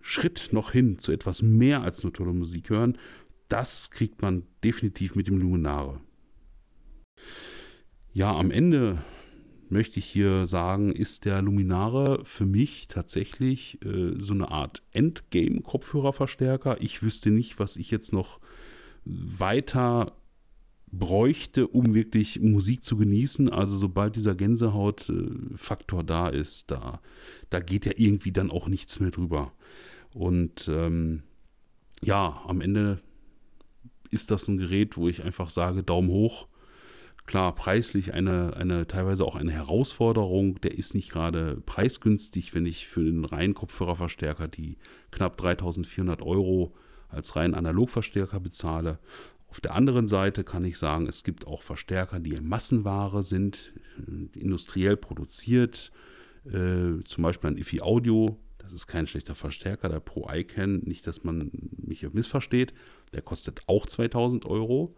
Schritt 0.00 0.48
noch 0.52 0.72
hin 0.72 0.98
zu 0.98 1.12
etwas 1.12 1.42
mehr 1.42 1.82
als 1.82 2.02
nur 2.02 2.12
tolle 2.12 2.32
Musik 2.32 2.70
hören. 2.70 2.96
Das 3.48 3.90
kriegt 3.90 4.22
man 4.22 4.44
definitiv 4.64 5.14
mit 5.14 5.26
dem 5.28 5.38
Luminare. 5.38 6.00
Ja, 8.12 8.34
am 8.34 8.50
Ende 8.50 8.98
möchte 9.68 10.00
ich 10.00 10.06
hier 10.06 10.46
sagen, 10.46 10.92
ist 10.92 11.24
der 11.24 11.42
Luminare 11.42 12.24
für 12.24 12.46
mich 12.46 12.88
tatsächlich 12.88 13.78
äh, 13.84 14.14
so 14.18 14.32
eine 14.32 14.50
Art 14.50 14.82
Endgame-Kopfhörerverstärker. 14.92 16.80
Ich 16.80 17.02
wüsste 17.02 17.30
nicht, 17.30 17.58
was 17.58 17.76
ich 17.76 17.90
jetzt 17.90 18.12
noch 18.12 18.40
weiter 19.04 20.16
bräuchte, 20.92 21.66
um 21.68 21.94
wirklich 21.94 22.40
Musik 22.40 22.82
zu 22.82 22.96
genießen. 22.96 23.48
Also 23.48 23.76
sobald 23.76 24.16
dieser 24.16 24.34
Gänsehautfaktor 24.34 26.04
da 26.04 26.28
ist, 26.28 26.70
da, 26.70 27.00
da 27.50 27.60
geht 27.60 27.86
ja 27.86 27.92
irgendwie 27.96 28.32
dann 28.32 28.50
auch 28.50 28.68
nichts 28.68 29.00
mehr 29.00 29.10
drüber. 29.10 29.52
Und 30.14 30.68
ähm, 30.68 31.22
ja, 32.02 32.42
am 32.46 32.60
Ende 32.60 33.00
ist 34.10 34.30
das 34.30 34.48
ein 34.48 34.58
Gerät, 34.58 34.96
wo 34.96 35.08
ich 35.08 35.22
einfach 35.22 35.50
sage, 35.50 35.82
Daumen 35.82 36.08
hoch. 36.10 36.48
Klar, 37.26 37.54
preislich 37.54 38.12
eine, 38.12 38.56
eine 38.56 38.88
teilweise 38.88 39.24
auch 39.24 39.36
eine 39.36 39.52
Herausforderung. 39.52 40.60
Der 40.62 40.76
ist 40.76 40.94
nicht 40.94 41.10
gerade 41.10 41.62
preisgünstig, 41.64 42.54
wenn 42.54 42.66
ich 42.66 42.88
für 42.88 43.04
den 43.04 43.24
reinen 43.24 43.54
Kopfhörerverstärker 43.54 44.48
die 44.48 44.78
knapp 45.12 45.36
3400 45.36 46.22
Euro 46.22 46.74
als 47.08 47.36
rein 47.36 47.54
Analogverstärker 47.54 48.40
bezahle. 48.40 48.98
Auf 49.50 49.60
der 49.60 49.74
anderen 49.74 50.06
Seite 50.06 50.44
kann 50.44 50.64
ich 50.64 50.78
sagen, 50.78 51.08
es 51.08 51.24
gibt 51.24 51.44
auch 51.46 51.62
Verstärker, 51.62 52.20
die 52.20 52.40
Massenware 52.40 53.24
sind, 53.24 53.72
industriell 54.32 54.96
produziert, 54.96 55.90
äh, 56.44 57.02
zum 57.04 57.22
Beispiel 57.22 57.50
ein 57.50 57.58
IFI 57.58 57.80
Audio. 57.82 58.38
Das 58.58 58.72
ist 58.72 58.86
kein 58.86 59.08
schlechter 59.08 59.34
Verstärker, 59.34 59.88
der 59.88 59.98
Pro 59.98 60.28
Icon. 60.30 60.82
Nicht, 60.84 61.04
dass 61.08 61.24
man 61.24 61.50
mich 61.76 62.08
missversteht. 62.12 62.72
Der 63.12 63.22
kostet 63.22 63.62
auch 63.66 63.86
2000 63.86 64.46
Euro. 64.46 64.94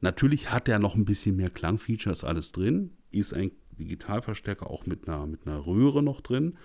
Natürlich 0.00 0.50
hat 0.50 0.68
er 0.68 0.80
noch 0.80 0.96
ein 0.96 1.04
bisschen 1.04 1.36
mehr 1.36 1.50
Klangfeatures 1.50 2.24
alles 2.24 2.50
drin. 2.50 2.90
Ist 3.12 3.32
ein 3.32 3.52
Digitalverstärker 3.78 4.68
auch 4.68 4.86
mit 4.86 5.06
einer, 5.06 5.26
mit 5.26 5.46
einer 5.46 5.64
Röhre 5.64 6.02
noch 6.02 6.20
drin. 6.20 6.58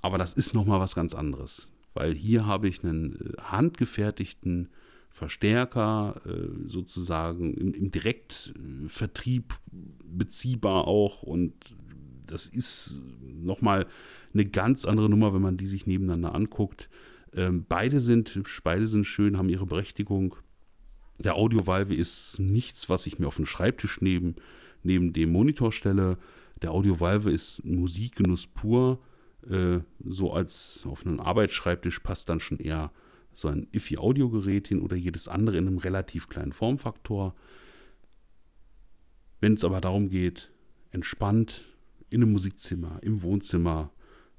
Aber 0.00 0.16
das 0.16 0.32
ist 0.34 0.54
nochmal 0.54 0.78
was 0.78 0.94
ganz 0.94 1.12
anderes. 1.12 1.72
Weil 1.92 2.14
hier 2.14 2.46
habe 2.46 2.68
ich 2.68 2.84
einen 2.84 3.16
äh, 3.16 3.42
handgefertigten 3.42 4.68
Verstärker 5.18 6.20
äh, 6.26 6.68
sozusagen 6.68 7.52
im, 7.54 7.90
Direktvertrieb 7.90 9.58
beziehbar 10.04 10.86
auch 10.86 11.24
und 11.24 11.54
das 12.24 12.46
ist 12.46 13.00
nochmal 13.20 13.86
eine 14.32 14.46
ganz 14.46 14.84
andere 14.84 15.08
Nummer, 15.08 15.34
wenn 15.34 15.42
man 15.42 15.56
die 15.56 15.66
sich 15.66 15.88
nebeneinander 15.88 16.36
anguckt. 16.36 16.88
Ähm, 17.34 17.66
beide 17.68 18.00
sind 18.00 18.32
hübsch, 18.34 18.62
beide 18.62 18.86
sind 18.86 19.06
schön, 19.06 19.36
haben 19.36 19.48
ihre 19.48 19.66
Berechtigung. 19.66 20.36
Der 21.18 21.34
Audio-Valve 21.34 21.94
ist 21.94 22.38
nichts, 22.38 22.88
was 22.88 23.06
ich 23.08 23.18
mir 23.18 23.26
auf 23.26 23.36
den 23.36 23.46
Schreibtisch 23.46 24.00
neben, 24.00 24.36
neben 24.84 25.12
dem 25.12 25.32
Monitor 25.32 25.72
stelle. 25.72 26.16
Der 26.62 26.70
Audio-Valve 26.70 27.32
ist 27.32 27.64
Musikgenuss 27.64 28.46
pur. 28.46 29.00
Äh, 29.50 29.80
so 30.04 30.32
als 30.32 30.84
auf 30.86 31.04
einen 31.04 31.18
Arbeitsschreibtisch 31.18 31.98
passt 32.00 32.28
dann 32.28 32.38
schon 32.38 32.60
eher 32.60 32.92
so 33.38 33.46
ein 33.46 33.68
IFI-Audiogerät 33.70 34.66
hin 34.66 34.82
oder 34.82 34.96
jedes 34.96 35.28
andere 35.28 35.58
in 35.58 35.68
einem 35.68 35.78
relativ 35.78 36.28
kleinen 36.28 36.52
Formfaktor. 36.52 37.36
Wenn 39.40 39.54
es 39.54 39.62
aber 39.62 39.80
darum 39.80 40.08
geht, 40.08 40.50
entspannt 40.90 41.64
in 42.10 42.20
einem 42.20 42.32
Musikzimmer, 42.32 42.98
im 43.00 43.22
Wohnzimmer, 43.22 43.92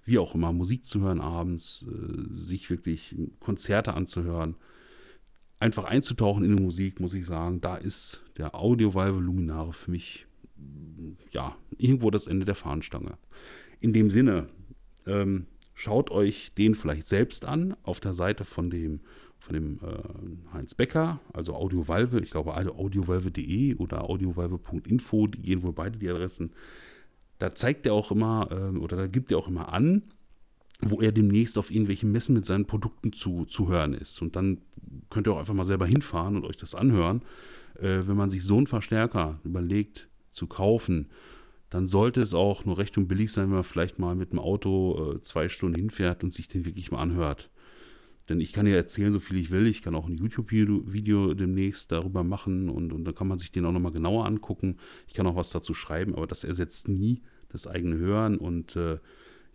wie 0.03 0.17
auch 0.17 0.35
immer, 0.35 0.51
Musik 0.51 0.83
zu 0.83 0.99
hören 0.99 1.21
abends, 1.21 1.87
äh, 1.87 2.37
sich 2.37 2.69
wirklich 2.69 3.15
Konzerte 3.39 3.93
anzuhören, 3.93 4.57
einfach 5.59 5.85
einzutauchen 5.85 6.43
in 6.43 6.57
die 6.57 6.63
Musik, 6.63 6.99
muss 6.99 7.13
ich 7.13 7.25
sagen, 7.25 7.61
da 7.61 7.77
ist 7.77 8.21
der 8.37 8.53
Audio 8.53 8.93
Valve 8.95 9.21
Luminare 9.21 9.71
für 9.71 9.91
mich 9.91 10.27
ja 11.31 11.55
irgendwo 11.77 12.11
das 12.11 12.27
Ende 12.27 12.45
der 12.45 12.55
Fahnenstange. 12.55 13.17
In 13.79 13.93
dem 13.93 14.09
Sinne, 14.09 14.49
ähm, 15.07 15.47
Schaut 15.81 16.11
euch 16.11 16.51
den 16.57 16.75
vielleicht 16.75 17.07
selbst 17.07 17.45
an 17.45 17.73
auf 17.83 18.01
der 18.01 18.11
Seite 18.11 18.43
von 18.43 18.69
dem, 18.69 18.99
von 19.39 19.53
dem 19.53 19.79
äh, 19.81 20.51
Heinz 20.53 20.75
Becker, 20.75 21.21
also 21.31 21.55
Audiovalve, 21.55 22.19
ich 22.19 22.31
glaube 22.31 22.53
audiovalve.de 22.53 23.75
oder 23.75 24.03
audiovalve.info, 24.03 25.27
die 25.27 25.41
gehen 25.41 25.63
wohl 25.63 25.71
beide 25.71 25.97
die 25.97 26.09
Adressen. 26.09 26.51
Da 27.37 27.53
zeigt 27.53 27.85
er 27.85 27.93
auch 27.93 28.11
immer 28.11 28.49
äh, 28.51 28.77
oder 28.77 28.97
da 28.97 29.07
gibt 29.07 29.31
er 29.31 29.37
auch 29.37 29.47
immer 29.47 29.71
an, 29.71 30.03
wo 30.81 30.99
er 30.99 31.13
demnächst 31.13 31.57
auf 31.57 31.71
irgendwelchen 31.71 32.11
Messen 32.11 32.35
mit 32.35 32.45
seinen 32.45 32.65
Produkten 32.65 33.13
zu, 33.13 33.45
zu 33.45 33.69
hören 33.69 33.93
ist. 33.93 34.21
Und 34.21 34.35
dann 34.35 34.57
könnt 35.09 35.27
ihr 35.27 35.33
auch 35.33 35.39
einfach 35.39 35.53
mal 35.53 35.63
selber 35.63 35.87
hinfahren 35.87 36.35
und 36.35 36.43
euch 36.43 36.57
das 36.57 36.75
anhören. 36.75 37.21
Äh, 37.75 38.01
wenn 38.05 38.17
man 38.17 38.29
sich 38.29 38.43
so 38.43 38.57
einen 38.57 38.67
Verstärker 38.67 39.39
überlegt 39.45 40.09
zu 40.29 40.45
kaufen, 40.45 41.07
dann 41.69 41.87
sollte 41.87 42.21
es 42.21 42.33
auch 42.33 42.65
nur 42.65 42.77
recht 42.77 42.97
und 42.97 43.07
billig 43.07 43.31
sein, 43.31 43.45
wenn 43.45 43.55
man 43.55 43.63
vielleicht 43.63 43.99
mal 43.99 44.15
mit 44.15 44.31
dem 44.31 44.39
Auto 44.39 45.13
äh, 45.13 45.21
zwei 45.21 45.49
Stunden 45.49 45.75
hinfährt 45.75 46.23
und 46.23 46.33
sich 46.33 46.47
den 46.47 46.65
wirklich 46.65 46.91
mal 46.91 46.99
anhört. 46.99 47.49
Denn 48.27 48.39
ich 48.39 48.53
kann 48.53 48.67
ja 48.67 48.75
erzählen, 48.75 49.11
so 49.11 49.19
viel 49.19 49.37
ich 49.37 49.49
will. 49.49 49.65
Ich 49.65 49.81
kann 49.81 49.95
auch 49.95 50.07
ein 50.07 50.17
YouTube-Video 50.17 51.33
demnächst 51.33 51.91
darüber 51.91 52.23
machen 52.23 52.69
und, 52.69 52.93
und 52.93 53.03
dann 53.03 53.15
kann 53.15 53.27
man 53.27 53.39
sich 53.39 53.51
den 53.51 53.65
auch 53.65 53.71
nochmal 53.71 53.91
genauer 53.91 54.25
angucken. 54.25 54.77
Ich 55.07 55.13
kann 55.13 55.25
auch 55.25 55.35
was 55.35 55.49
dazu 55.49 55.73
schreiben, 55.73 56.15
aber 56.15 56.27
das 56.27 56.43
ersetzt 56.43 56.87
nie 56.87 57.21
das 57.49 57.65
eigene 57.65 57.97
Hören. 57.97 58.37
Und 58.37 58.75
äh, 58.75 58.99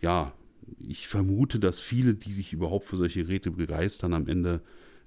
ja, 0.01 0.33
ich 0.81 1.07
vermute, 1.07 1.61
dass 1.61 1.81
viele, 1.81 2.15
die 2.15 2.33
sich 2.33 2.53
überhaupt 2.53 2.87
für 2.87 2.97
solche 2.97 3.25
Geräte 3.25 3.53
begeistern, 3.53 4.13
am 4.13 4.27
Ende 4.27 4.61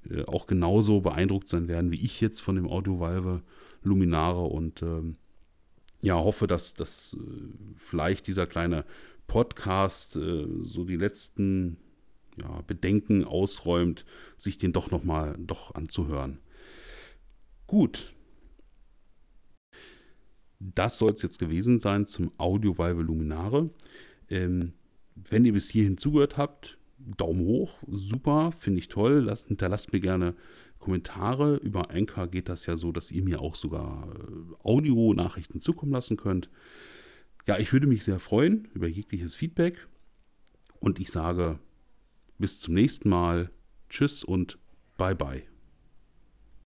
äh, 0.10 0.24
auch 0.26 0.48
genauso 0.48 1.02
beeindruckt 1.02 1.50
sein 1.50 1.68
werden 1.68 1.92
wie 1.92 2.04
ich 2.04 2.22
jetzt 2.22 2.42
von 2.42 2.56
dem 2.56 2.68
Audio 2.68 3.00
Valve 3.00 3.42
Luminare 3.84 4.44
und 4.44 4.82
ähm, 4.82 5.18
ja, 6.02 6.16
hoffe, 6.16 6.48
dass, 6.48 6.74
dass 6.74 7.16
äh, 7.20 7.78
vielleicht 7.78 8.28
dieser 8.28 8.48
kleine 8.48 8.86
Podcast 9.28 10.16
äh, 10.16 10.48
so 10.62 10.84
die 10.84 10.96
letzten 10.96 11.78
ja, 12.38 12.62
Bedenken 12.68 13.26
ausräumt, 13.26 14.06
sich 14.36 14.58
den 14.58 14.74
doch 14.74 14.92
nochmal 14.92 15.36
doch 15.40 15.76
anzuhören. 15.76 16.40
Gut. 17.66 18.14
Das 20.60 20.98
soll 20.98 21.12
es 21.12 21.22
jetzt 21.22 21.40
gewesen 21.40 21.80
sein 21.80 22.08
zum 22.08 22.32
Audio 22.38 22.78
Valve 22.78 23.02
Luminare. 23.02 23.70
Ähm, 24.30 24.74
wenn 25.16 25.46
ihr 25.46 25.54
bis 25.54 25.70
hierhin 25.70 25.98
zugehört 25.98 26.38
habt, 26.38 26.78
Daumen 27.00 27.46
hoch, 27.46 27.76
super, 27.88 28.52
finde 28.52 28.80
ich 28.80 28.88
toll. 28.88 29.24
Lasst, 29.26 29.48
hinterlasst 29.48 29.94
mir 29.94 30.00
gerne 30.00 30.36
Kommentare. 30.88 31.58
Über 31.58 31.92
Anchor 31.92 32.28
geht 32.28 32.48
das 32.48 32.66
ja 32.66 32.78
so, 32.78 32.94
dass 32.94 33.12
ihr 33.12 33.22
mir 33.22 33.42
auch 33.42 33.56
sogar 33.56 34.08
äh, 34.08 34.56
Audio-Nachrichten 34.64 35.60
zukommen 35.60 35.92
lassen 35.92 36.16
könnt. 36.16 36.50
Ja, 37.46 37.58
ich 37.58 37.74
würde 37.74 37.88
mich 37.88 38.06
sehr 38.06 38.20
freuen 38.20 38.70
über 38.74 38.88
jegliches 38.88 39.36
Feedback. 39.36 39.86
Und 40.80 41.02
ich 41.02 41.12
sage 41.12 41.60
bis 42.38 42.62
zum 42.62 42.74
nächsten 42.74 43.10
Mal. 43.10 43.52
Tschüss 43.90 44.24
und 44.24 44.60
bye 44.98 45.16
bye. 45.16 45.57